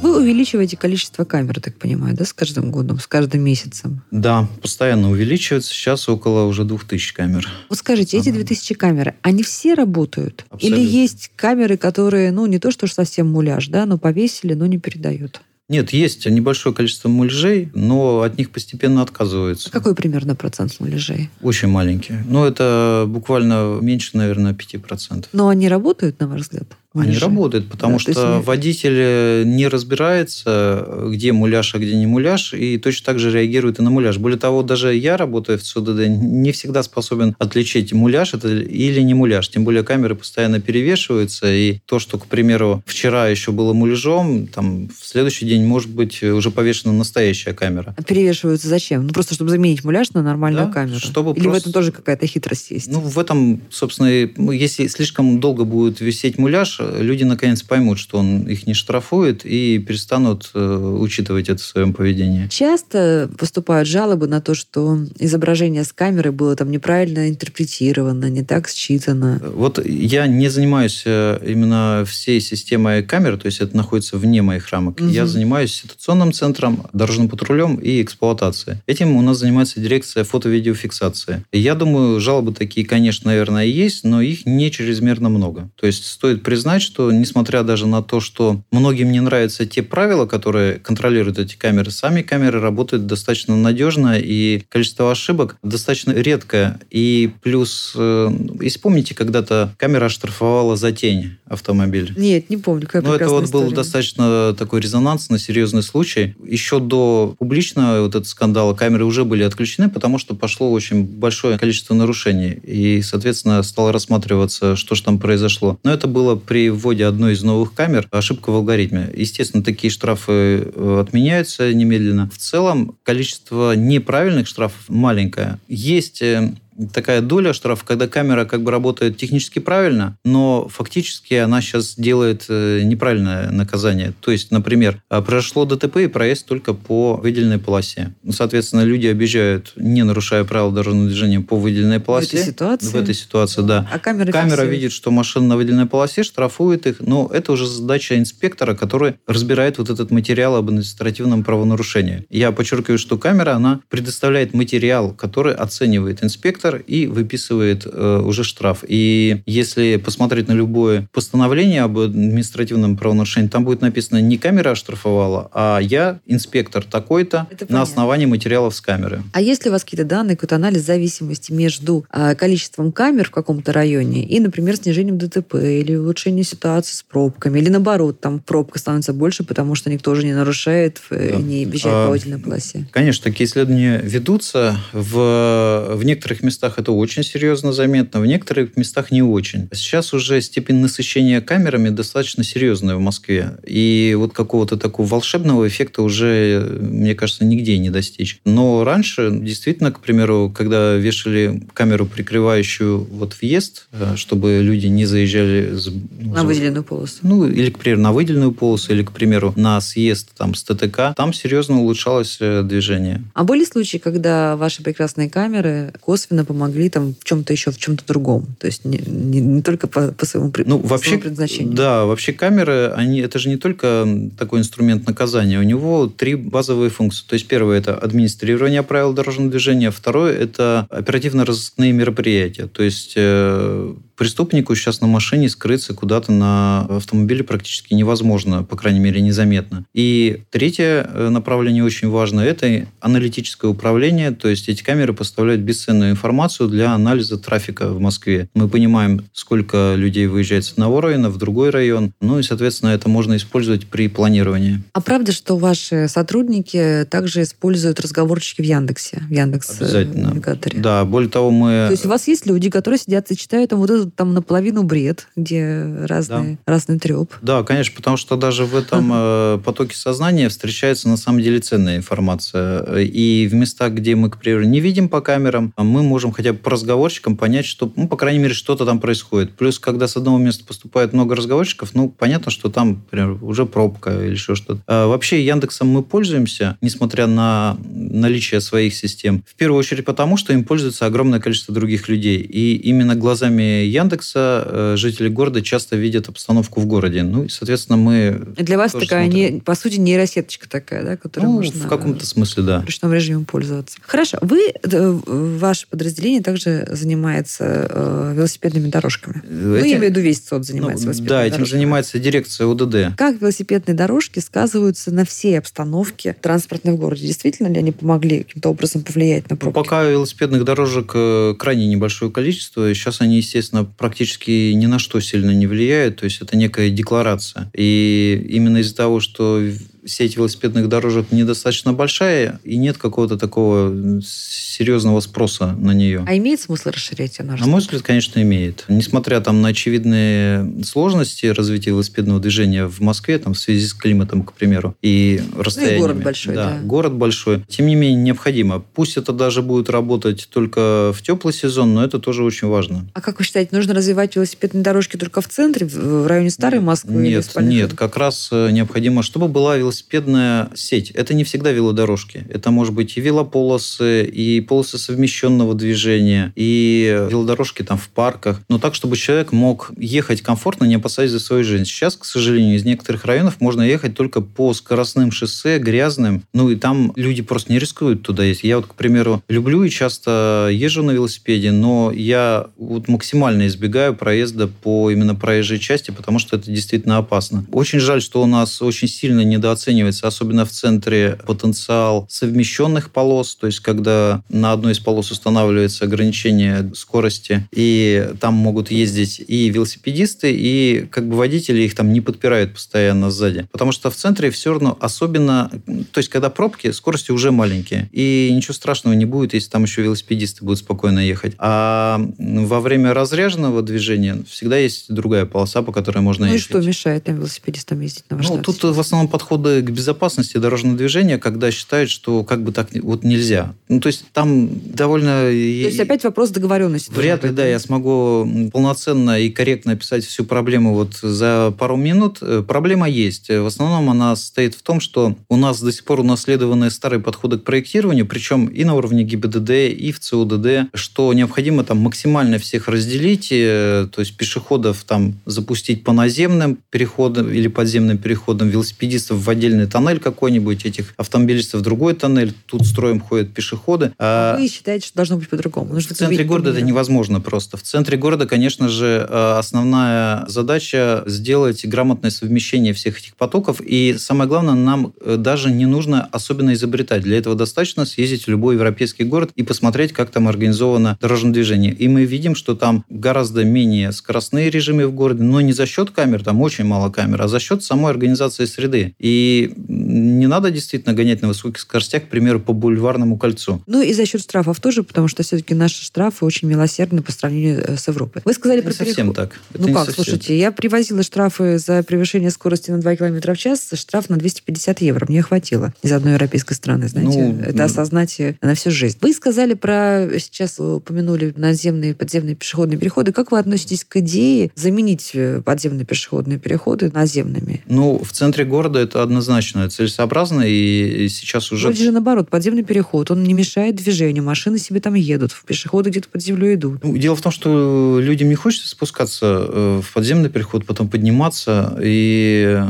[0.01, 4.03] Вы увеличиваете количество камер, так понимаю, да, с каждым годом, с каждым месяцем?
[4.11, 5.73] Да, постоянно увеличивается.
[5.73, 7.49] Сейчас около уже 2000 камер.
[7.67, 8.37] Вот скажите, эти Ага.
[8.37, 10.45] 2000 камер, они все работают?
[10.49, 10.79] Абсолютно.
[10.81, 14.77] Или есть камеры, которые, ну, не то, что совсем муляж, да, но повесили, но не
[14.77, 15.41] передают?
[15.69, 19.67] Нет, есть небольшое количество муляжей, но от них постепенно отказываются.
[19.69, 21.29] А какой примерно процент муляжей?
[21.41, 22.23] Очень маленькие.
[22.25, 25.27] Ну, это буквально меньше, наверное, 5%.
[25.33, 26.67] Но они работают, на ваш взгляд?
[27.01, 27.25] Они муляжи?
[27.25, 31.95] работают, потому Да, то есть что они- водитель э, не разбирается, где муляж, а где
[31.95, 34.17] не муляж, и точно так же реагирует и на муляж.
[34.17, 39.13] Более того, даже я, работая в СУДД, не всегда способен отличить, муляж это или не
[39.13, 39.49] муляж.
[39.49, 44.89] Тем более камеры постоянно перевешиваются, и то, что, к примеру, вчера еще было муляжом, там,
[44.89, 47.95] в следующий день может быть уже повешена настоящая камера.
[48.07, 49.07] Перевешиваются зачем?
[49.07, 50.99] Ну, просто чтобы заменить муляж на нормальную Да, камеру.
[50.99, 52.91] чтобы Или в просто- этом тоже какая-то хитрость есть?
[52.91, 58.17] Ну, в этом, собственно, ну, если слишком долго будет висеть муляж, люди наконец поймут, что
[58.19, 62.47] он их не штрафует и перестанут э, учитывать это в своем поведении.
[62.47, 68.69] Часто поступают жалобы на то, что изображение с камеры было там неправильно интерпретировано, не так
[68.69, 69.41] считано.
[69.55, 74.69] Вот я не занимаюсь э, именно всей системой камер, то есть это находится вне моих
[74.69, 74.99] рамок.
[74.99, 75.09] Мгм.
[75.09, 78.77] Я занимаюсь ситуационным центром, дорожным патрулем и эксплуатацией.
[78.87, 81.43] Этим у нас занимается дирекция фото-видеофиксации.
[81.51, 85.69] Я думаю, жалобы такие, конечно, наверное, есть, но их не чрезмерно много.
[85.75, 89.81] То есть стоит признать, признать, что несмотря даже на то, что многим не нравятся те
[89.83, 96.77] правила, которые контролируют эти камеры, сами камеры работают достаточно надежно, и количество ошибок достаточно редкое.
[96.91, 102.13] И плюс, э, и вспомните, когда-то камера оштрафовала за тень автомобиль.
[102.17, 102.85] Нет, не помню.
[102.85, 103.65] Какая Ну, это вот история.
[103.67, 106.35] был достаточно такой резонансный, серьезный случай.
[106.45, 111.57] Еще до публичного вот этого скандала камеры уже были отключены, потому что пошло очень большое
[111.57, 112.59] количество нарушений.
[112.63, 115.79] И, соответственно, стало рассматриваться, что же там произошло.
[115.83, 119.09] Но это было при вводе одной из новых камер, ошибка в алгоритме.
[119.15, 122.29] Естественно, такие штрафы э, отменяются немедленно.
[122.33, 125.59] В целом, количество неправильных штрафов маленькое.
[125.67, 126.53] Есть э,
[126.93, 132.45] такая доля штрафа, когда камера как бы работает технически правильно, но фактически она сейчас делает
[132.49, 134.13] э, неправильное наказание.
[134.19, 138.13] То есть, например, а, произошло ДТП и проезд только по выделенной полосе.
[138.29, 142.37] Соответственно, люди объезжают, не нарушая правила дорожного движения по выделенной полосе.
[142.37, 142.87] этой ситуации?
[142.87, 143.89] В этой ситуации, да.
[143.91, 148.17] А камера Камера видит, что машина на выделенной полосе, штрафует их, но это уже задача
[148.17, 152.25] инспектора, который разбирает вот этот материал об административном правонарушении.
[152.29, 158.83] Я подчеркиваю, что камера, она предоставляет материал, который оценивает инспектор и выписывает э, уже штраф.
[158.87, 165.49] И если посмотреть на любое постановление об административном правонарушении, там будет написано не камера оштрафовала,
[165.53, 169.23] а я, инспектор такой-то, на основании материалов с камеры.
[169.33, 173.31] А есть ли у вас какие-то данные, какой-то анализ зависимости между а, количеством камер в
[173.31, 178.79] каком-то районе и, например, снижением ДТП или улучшением ситуации с пробками, или наоборот, там пробка
[178.79, 181.37] становится больше, потому что никто уже не нарушает, э, Да.
[181.37, 182.87] не обещает А, по полосе?
[182.91, 184.77] Конечно, такие исследования ведутся.
[184.93, 189.67] В, в некоторых местах это очень серьезно заметно, в некоторых местах не очень.
[189.73, 193.57] Сейчас уже степень насыщения камерами достаточно серьезная в Москве.
[193.65, 198.39] И вот какого-то такого волшебного эффекта уже, мне кажется, нигде не достичь.
[198.45, 205.05] Но раньше, действительно, к примеру, когда вешали камеру, прикрывающую вот въезд, э, чтобы люди не
[205.05, 207.17] заезжали с- ну, На выделенную полосу.
[207.23, 211.13] ну, или, к примеру, на выделенную полосу, или, к примеру, на съезд там, с ТТК,
[211.15, 213.23] там серьезно улучшалось э, движение.
[213.33, 218.03] А были случаи, когда ваши прекрасные камеры косвенно помогли там в чем-то еще, в чем-то
[218.07, 218.47] другом?
[218.59, 221.73] То есть не, не- не только по, по своему, Ну, по вообще, своему предназначению?
[221.73, 226.89] да, вообще камеры, они, это же не только такой инструмент наказания, у него три базовые
[226.89, 227.23] функции.
[227.27, 232.67] То есть первое– это администрирование правил дорожного движения, второе– это оперативно-розыскные мероприятия.
[232.67, 238.99] То есть э, преступнику сейчас на машине скрыться куда-то на автомобиле практически невозможно, по крайней
[238.99, 239.85] мере, незаметно.
[239.93, 246.11] И третье э, направление очень важно– это аналитическое управление, то есть эти камеры поставляют бесценную
[246.11, 248.49] информацию для анализа трафика в Москве.
[248.53, 253.09] Мы понимаем, сколько людей выезжает с одного района в другой район, ну и, соответственно, это
[253.09, 254.81] можно использовать при планировании.
[254.93, 260.29] А правда, что ваши сотрудники также используют разговорчики в Яндексе, в Яндекс э, Обязательно.
[260.29, 260.79] навигаторе?
[260.79, 261.85] Да, более того, мы...
[261.87, 264.83] То есть у вас есть люди, которые сидят и читают там вот этот там наполовину
[264.83, 267.31] бред, где разные, разный треп.
[267.41, 271.97] Да, конечно, потому что даже в этом э, потоке сознания встречается на самом деле ценная
[271.97, 272.83] информация.
[273.03, 276.59] И в местах, где мы, к примеру, не видим по камерам, мы можем хотя бы
[276.59, 279.53] по разговорчикам понять, что, ну, по крайней мере, что-то там происходит.
[279.53, 284.11] Плюс, когда с одного места поступает много разговорчиков, ну, понятно, что там, например, уже пробка
[284.23, 284.81] или еще что-то.
[284.87, 289.43] А вообще Яндексом мы пользуемся, несмотря на наличие своих систем.
[289.47, 292.39] В первую очередь потому, что им пользуется огромное количество других людей.
[292.39, 297.23] И именно глазами Яндекса э, жители города часто видят обстановку в городе.
[297.23, 298.41] Ну, и, соответственно, мы...
[298.57, 299.55] И Для вас такая, смотрим.
[299.55, 302.79] не, по сути, нейросеточка такая, да, которая Ну, можно в каком-то смысле, да.
[302.81, 303.97] в ручном режиме пользоваться.
[304.01, 304.37] Хорошо.
[304.41, 309.41] Вы, э, ваше подразделение также занимается э, велосипедными дорожками.
[309.49, 311.77] Ну, Эти- я имею в виду весь СОД ну, занимается велосипедными да, этим дорожками.
[311.79, 313.17] занимается дирекция УДД.
[313.17, 317.25] Как велосипедные дорожки сказываются на всей обстановке транспортной в городе?
[317.27, 319.75] Действительно ли они помогли каким-то образом повлиять на Ну, пробки?
[319.75, 321.15] Пока велосипедных дорожек
[321.59, 322.93] крайне небольшое количество.
[322.93, 326.17] Сейчас они, естественно, практически ни на что сильно не влияют.
[326.17, 327.71] То есть это некая декларация.
[327.73, 329.61] И именно из-за того, что
[330.07, 336.23] сеть велосипедных дорожек недостаточно большая, и нет какого-то такого серьезного спроса на нее.
[336.27, 337.45] А имеет смысл расширять ее?
[337.45, 338.85] На мой взгляд, конечно, имеет.
[338.87, 344.43] Несмотря там на очевидные сложности развития велосипедного движения в Москве, там, в связи с климатом,
[344.43, 346.01] к примеру, и расстояниями.
[346.01, 346.79] город большой, да.
[346.83, 347.63] город большой.
[347.67, 348.79] Тем не менее, необходимо.
[348.79, 353.07] Пусть это даже будет работать только в теплый сезон, но это тоже очень важно.
[353.13, 357.21] А как вы считаете, нужно развивать велосипедные дорожки только в центре, в районе Старой Москвы?
[357.21, 361.11] Нет, нет, как раз э, необходимо, чтобы была велосипедная велосипедная сеть.
[361.11, 362.45] Это не всегда велодорожки.
[362.49, 368.61] Это может быть и велополосы, и полосы совмещенного движения, и велодорожки там в парках.
[368.69, 371.85] Но так, чтобы человек мог ехать комфортно, не опасаясь за свою жизнь.
[371.85, 376.43] Сейчас, к сожалению, из некоторых районов можно ехать только по скоростным шоссе, грязным.
[376.53, 378.65] Ну и там люди просто не рискуют туда ездить.
[378.65, 384.15] Я вот, к примеру, люблю и часто езжу на велосипеде, но я вот максимально избегаю
[384.15, 387.65] проезда по именно проезжей части, потому что это действительно опасно.
[387.71, 389.76] Очень жаль, что у нас очень сильно недооценивается,
[390.23, 396.91] особенно в центре, потенциал совмещенных полос, то есть когда на одной из полос устанавливается ограничение
[396.95, 402.73] скорости, и там могут ездить и велосипедисты, и как бы водители их там не подпирают
[402.73, 403.67] постоянно сзади.
[403.71, 405.71] Потому что в центре все равно особенно...
[406.11, 408.09] То есть когда пробки, скорости уже маленькие.
[408.11, 411.53] И ничего страшного не будет, если там еще велосипедисты будут спокойно ехать.
[411.57, 416.69] А во время разряженного движения всегда есть другая полоса, по которой можно ну ехать.
[416.69, 419.29] Ну и что мешает там велосипедистам ездить на Ну, тут в основном
[419.67, 423.73] подходы к безопасности дорожного движения, когда считают, что как бы так вот нельзя.
[423.89, 425.41] Ну, то есть там довольно...
[425.43, 427.11] То есть опять вопрос договоренности.
[427.11, 432.39] Вряд ли, да, я смогу полноценно и корректно описать всю проблему вот за пару минут.
[432.41, 433.49] Э, проблема есть.
[433.49, 437.57] В основном она состоит в том, что у нас до сих пор унаследованы старые подходы
[437.57, 442.87] к проектированию, причем и на уровне ГИБДД, и в ЦУДД, что необходимо там максимально всех
[442.87, 449.49] разделить, э, то есть пешеходов там запустить по наземным переходам или подземным переходам, велосипедистов в
[449.57, 454.13] отдельный тоннель какой-нибудь, этих автомобилистов в другой тоннель, тут строем ходят пешеходы.
[454.19, 455.99] А вы считаете, что должно быть по-другому?
[455.99, 457.77] в центре города это невозможно просто.
[457.77, 464.15] В центре города, конечно же, э, основная задача сделать грамотное совмещение всех этих потоков, и
[464.17, 467.23] самое главное, нам э, даже не нужно особенно изобретать.
[467.23, 471.93] Для этого достаточно съездить в любой европейский город и посмотреть, как там организовано дорожное движение.
[471.93, 476.11] И мы видим, что там гораздо менее скоростные режимы в городе, но не за счет
[476.11, 479.15] камер, там очень мало камер, а за счет самой организации среды.
[479.19, 483.81] И не надо действительно гонять на высоких скоростях, к примеру, по бульварному кольцу.
[483.87, 487.83] Ну и за счет штрафов тоже, потому что все-таки наши штрафы очень милосердны по сравнению
[487.85, 488.41] э, с Европой.
[488.45, 489.35] Вы сказали это про совсем переход.
[489.35, 489.59] так.
[489.73, 490.23] Это ну как, совсем.
[490.23, 495.01] слушайте, я привозила штрафы за превышение скорости на 2 км в час, штраф на 250
[495.01, 495.25] евро.
[495.27, 497.39] Мне хватило из одной европейской страны, знаете.
[497.39, 499.17] Ну, это осознать на всю жизнь.
[499.21, 503.31] Вы сказали про, сейчас упомянули наземные подземные пешеходные переходы.
[503.31, 507.81] Как вы относитесь к идее заменить э, подземные пешеходные переходы наземными?
[507.87, 511.87] Ну, в центре города это однозначно целесообразно, и сейчас уже...
[511.87, 516.29] Вроде же наоборот, подземный переход, он не мешает движению, машины себе там едут, пешеходы где-то
[516.29, 517.03] под землей идут.
[517.03, 521.97] Ну, дело в том, что людям не хочется спускаться э, в подземный переход, потом подниматься
[522.01, 522.81] и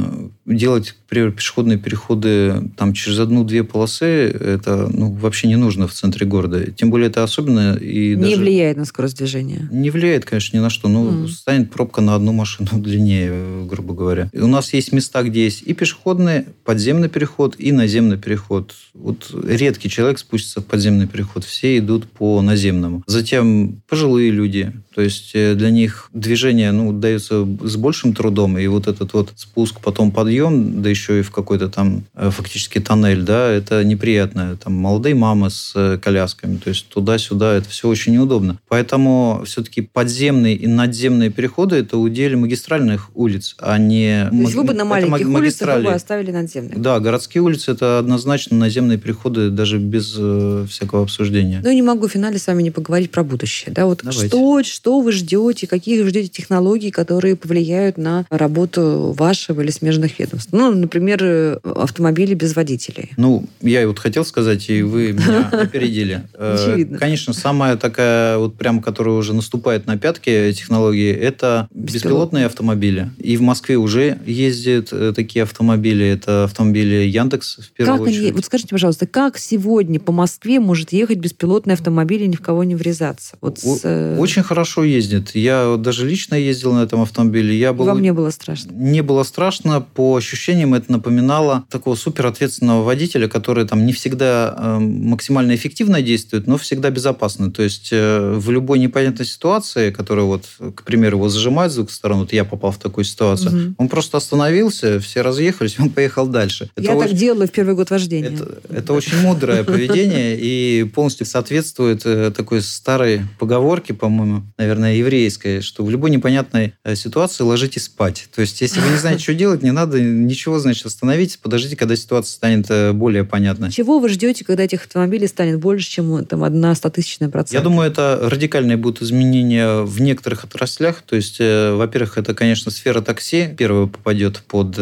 [0.48, 6.26] делать, например, пешеходные переходы там через одну-две полосы, это ну, вообще не нужно в центре
[6.26, 6.72] города.
[6.72, 8.38] Тем более это особенно и Не даже...
[8.38, 9.68] влияет на скорость движения?
[9.72, 10.88] Не влияет, конечно, ни на что.
[10.88, 11.28] Ну, mm.
[11.28, 14.30] станет пробка на одну машину длиннее, грубо говоря.
[14.34, 18.74] У нас есть места, где есть и пешеходный, подземный переход, и наземный переход.
[18.94, 21.44] Вот редкий человек спустится в подземный переход.
[21.44, 23.04] Все идут по наземному.
[23.08, 24.74] Затем пожилые люди.
[24.94, 28.58] То есть э, для них движение ну, дается с большим трудом.
[28.58, 32.80] И вот этот вот спуск, потом подъем, да еще и в какой-то там э, фактически
[32.80, 34.58] тоннель, да, это неприятно.
[34.58, 36.58] Там молодые мамы с э, колясками.
[36.58, 38.58] То есть туда-сюда это все очень неудобно.
[38.68, 44.28] Поэтому все-таки подземные и надземные переходы это удели магистральных улиц, а не...
[44.32, 46.78] То есть вы бы на маленьких улицах вы бы оставили надземные?
[46.78, 51.62] Да, городские улицы это однозначно наземные переходы даже без э, всякого обсуждения.
[51.64, 53.74] Ну, не могу в финале с вами не поговорить про будущее.
[53.74, 53.86] Да?
[53.86, 59.72] Вот что, что вы ждете, какие вы ждете технологий, которые повлияют на работу вашего или
[59.72, 60.50] смежных ведомств?
[60.52, 63.12] Ну, например, автомобили без водителей.
[63.18, 66.24] Ну, я вот хотел сказать, и вы меня опередили.
[66.34, 66.98] Э, Очевидно.
[66.98, 73.12] Конечно, самая такая вот прям, которая уже наступает на пятки технологии, это беспилотные автомобили.
[73.18, 76.17] И в Москве уже ездят э, такие автомобили.
[76.18, 78.22] Это автомобили Яндекс в первую как очередь.
[78.22, 82.42] Они, вот скажите, пожалуйста, как сегодня по Москве может ехать беспилотный автомобиль и ни в
[82.42, 83.38] кого не врезаться?
[83.42, 84.18] Вот с...
[84.18, 85.36] Очень хорошо ездит.
[85.36, 87.58] Я даже лично ездил на этом автомобиле.
[87.58, 87.86] Я был...
[87.86, 88.72] Вам не было страшно?
[88.72, 89.82] Не было страшно.
[89.82, 96.48] По ощущениям это напоминало такого суперответственного водителя, который там не всегда э, максимально эффективно действует,
[96.48, 97.52] но всегда безопасно.
[97.52, 100.46] То есть э, в любой непонятной ситуации, которая вот,
[100.76, 103.76] к примеру, его зажимает с двух сторон, вот я попал в такую ситуацию, угу.
[103.78, 106.70] он просто остановился, все разъехались, он поехал дальше.
[106.76, 107.10] Это я очень...
[107.10, 108.30] так делала в первый год вождения.
[108.30, 115.62] Это, это очень мудрое поведение и полностью соответствует э, такой старой поговорке, по-моему, наверное, еврейской,
[115.62, 118.28] что в любой непонятной э, ситуации ложитесь спать.
[118.34, 121.96] То есть, если вы не знаете, что делать, не надо ничего, значит, остановитесь, подождите, когда
[121.96, 123.72] ситуация станет э, более понятной.
[123.72, 127.54] Чего вы ждете, когда этих автомобилей станет больше, чем там, одна стотысячная процент?
[127.54, 131.02] Я думаю, это радикальные будут изменения в некоторых отраслях.
[131.06, 134.76] То есть, во-первых, это, конечно, сфера такси первая попадет под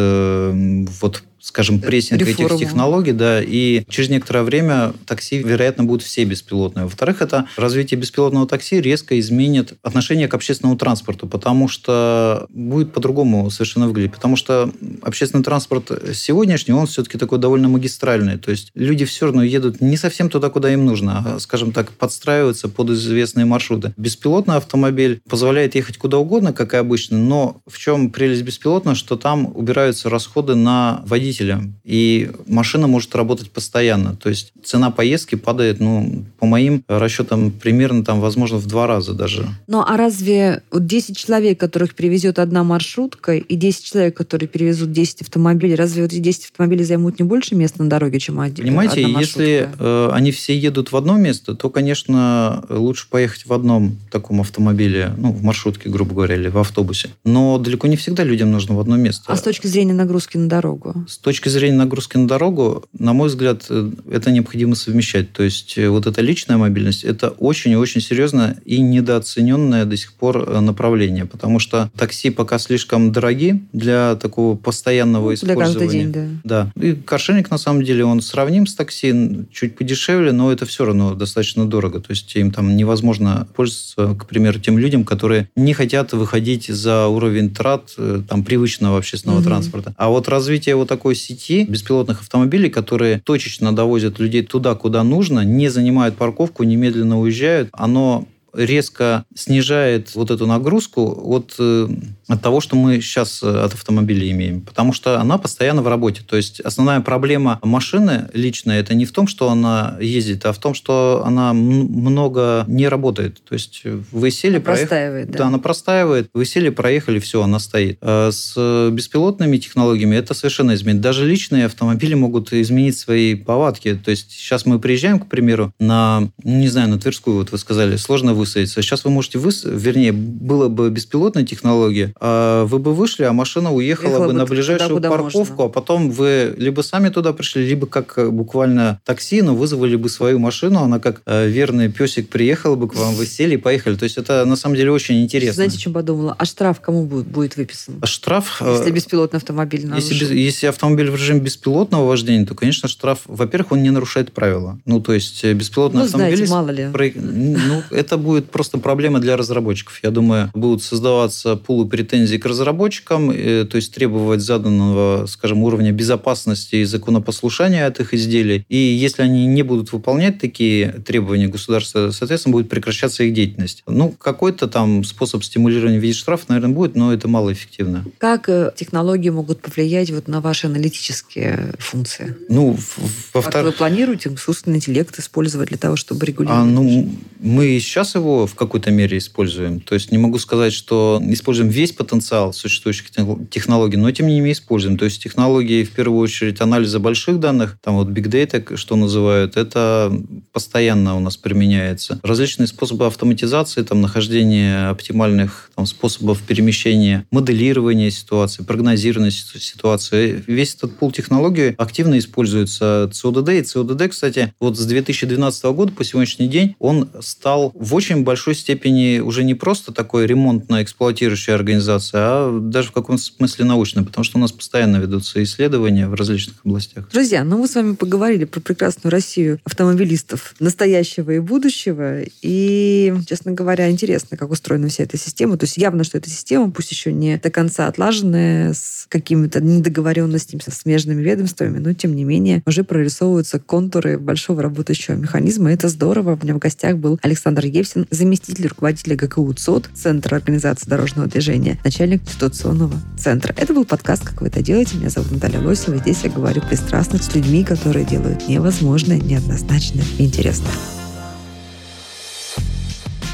[1.05, 2.47] вот скажем, прессинг Реформу.
[2.47, 6.85] этих технологий, да, и через некоторое время такси, вероятно, будут все беспилотные.
[6.85, 13.51] Во-вторых, это развитие беспилотного такси резко изменит отношение к общественному транспорту, потому что будет по-другому
[13.51, 14.13] совершенно выглядеть.
[14.13, 14.71] Потому что
[15.03, 18.37] общественный транспорт сегодняшний, он все-таки такой довольно магистральный.
[18.37, 21.91] То есть люди все равно едут не совсем туда, куда им нужно, а, скажем так,
[21.91, 23.93] подстраиваются под известные маршруты.
[23.97, 29.15] Беспилотный автомобиль позволяет ехать куда угодно, как и обычно, но в чем прелесть беспилотного, что
[29.15, 31.34] там убираются расходы на водителя,
[31.83, 34.15] и машина может работать постоянно.
[34.15, 39.13] То есть цена поездки падает, ну, по моим расчетам, примерно там, возможно, в два раза
[39.13, 39.47] даже.
[39.67, 44.91] Ну, а разве вот 10 человек, которых перевезет одна маршрутка, и 10 человек, которые перевезут
[44.91, 48.65] 10 автомобилей, разве вот эти 10 автомобилей займут не больше места на дороге, чем один?
[48.65, 49.83] Понимаете, одна если маршрутка?
[49.83, 55.13] э, они все едут в одно место, то, конечно, лучше поехать в одном таком автомобиле,
[55.17, 57.09] ну, в маршрутке, грубо говоря, или в автобусе.
[57.23, 59.25] Но далеко не всегда людям нужно в одно место.
[59.27, 60.93] А с точки зрения нагрузки на дорогу?
[61.07, 65.33] С точки зрения нагрузки на дорогу, на мой взгляд, э, это необходимо совмещать.
[65.33, 69.97] То есть э, вот эта личная мобильность, это очень и очень серьезно и недооцененное до
[69.97, 75.55] сих пор э, направление, потому что такси пока слишком дороги для такого постоянного Ну, Для
[75.55, 76.13] каждый использования.
[76.13, 76.71] день, да.
[76.75, 76.81] Да.
[76.85, 81.15] И каршеринг, на самом деле, он сравним с такси, чуть подешевле, но это все равно
[81.15, 81.99] достаточно дорого.
[82.01, 87.07] То есть им там невозможно пользоваться, к примеру, тем людям, которые не хотят выходить за
[87.07, 87.95] уровень трат
[88.29, 89.45] там, привычного общественного Мгм.
[89.47, 89.95] транспорта.
[89.97, 95.41] А вот развитие вот такой сети беспилотных автомобилей, которые точечно довозят людей туда, куда нужно,
[95.41, 101.87] не занимают парковку, немедленно уезжают, оно резко снижает вот эту нагрузку от, э,
[102.27, 104.61] от того, что мы сейчас от автомобиля имеем.
[104.61, 106.21] Потому что она постоянно в работе.
[106.25, 110.57] То есть основная проблема машины личная, это не в том, что она ездит, а в
[110.57, 113.41] том, что она много не работает.
[113.47, 114.87] То есть вы сели, проехали...
[114.87, 115.37] Простаивает, да.
[115.37, 116.29] Да, она простаивает.
[116.33, 117.97] Вы сели, проехали, все, она стоит.
[118.01, 118.55] А С
[118.91, 121.01] беспилотными технологиями это совершенно изменит.
[121.01, 123.95] Даже личные автомобили могут изменить свои повадки.
[123.95, 127.95] То есть сейчас мы приезжаем, к примеру, на, не знаю, на Тверскую, вот вы сказали,
[127.97, 128.81] сложно высадиться.
[128.81, 129.63] Сейчас вы можете выс...
[129.65, 134.41] вернее, было бы беспилотная технология, а вы бы вышли, а машина уехала Ехала бы на
[134.41, 135.65] туда, ближайшую куда парковку, можно.
[135.65, 140.09] а потом вы либо сами туда пришли, либо как э, буквально такси, но вызвали бы
[140.09, 143.95] свою машину, она как э, верный песик приехала бы к вам, вы сели и поехали.
[143.95, 145.53] То есть это на самом деле очень интересно.
[145.55, 146.35] Знаете, чем подумала?
[146.37, 147.95] А штраф кому будет, выписан?
[148.01, 148.61] А штраф...
[148.61, 150.19] э, Если беспилотный автомобиль если, нарушил?
[150.19, 154.79] без- если автомобиль в режиме беспилотного вождения, то, конечно, штраф, во-первых, он не нарушает правила.
[154.85, 156.45] Ну, то есть беспилотный Ну, автомобиль...
[156.45, 156.89] знаете, мало ли.
[156.91, 159.99] Про- Ну, это будет просто проблема для разработчиков.
[160.03, 165.91] Я думаю, будут создаваться пулы претензий к разработчикам, э, то есть требовать заданного, скажем, уровня
[165.91, 168.65] безопасности и законопослушания от их изделий.
[168.69, 173.83] И если они не будут выполнять такие требования государства, соответственно, будет прекращаться их деятельность.
[173.87, 178.05] Ну, какой-то там способ стимулирования в виде штрафа, наверное, будет, но это малоэффективно.
[178.17, 182.35] Как э, технологии могут повлиять вот на ваши аналитические функции?
[182.49, 183.71] Ну, в- в- Как во-вторых...
[183.73, 186.61] вы планируете искусственный интеллект использовать для того, чтобы регулировать?
[186.61, 187.09] А, ну,
[187.39, 189.79] мы и сейчас его в какой-то мере используем.
[189.79, 194.35] То есть не могу сказать, что используем весь потенциал существующих техно- технологий, но тем не
[194.35, 194.97] менее используем.
[194.97, 199.57] То есть технологии, в первую очередь, анализа больших данных, там вот big data, что называют,
[199.57, 200.11] это
[200.51, 202.19] постоянно у нас применяется.
[202.23, 210.43] Различные способы автоматизации, там, нахождение оптимальных там, способов перемещения, моделирования ситуации, прогнозирования си- ситуации.
[210.47, 213.59] Весь этот пул технологий активно используется CODD.
[213.59, 218.55] И CODD, кстати, вот с 2012 года по сегодняшний день он стал в очень большой
[218.55, 224.37] степени уже не просто такой ремонтно-эксплуатирующей организацией, а даже в каком-то смысле научной, потому что
[224.37, 227.09] у нас постоянно ведутся исследования в различных областях.
[227.11, 232.21] Друзья, ну мы с вами поговорили про прекрасную Россию автомобилистов настоящего и будущего.
[232.41, 235.57] И, честно говоря, интересно, как устроена вся эта система.
[235.57, 240.61] То есть явно, что эта система, пусть еще не до конца отлаженная, с какими-то недоговоренностями,
[240.61, 245.71] со смежными ведомствами, но тем не менее уже прорисовываются контуры большого работающего механизма.
[245.71, 246.37] Это здорово.
[246.39, 251.79] У меня в гостях был Александр Евсин, заместитель руководителя ГКУ ЦОД, Центра организации дорожного движения,
[251.83, 253.53] начальник ситуационного центра.
[253.57, 254.97] Это был подкаст «Как вы это делаете?».
[254.97, 255.97] Меня зовут Наталья Лосева.
[255.97, 260.71] Здесь я говорю пристрастно с людьми, которые делают невозможное, неоднозначное и интересное.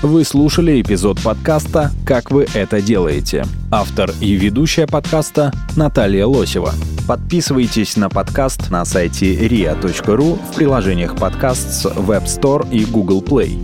[0.02, 3.46] Вы слушали эпизод подкаста «Как вы это делаете».
[3.70, 6.74] Автор и ведущая подкаста Наталья Лосева.
[7.08, 13.60] Подписывайтесь на подкаст на сайте ria.ru в приложениях подкаст с Web Store и Google Play.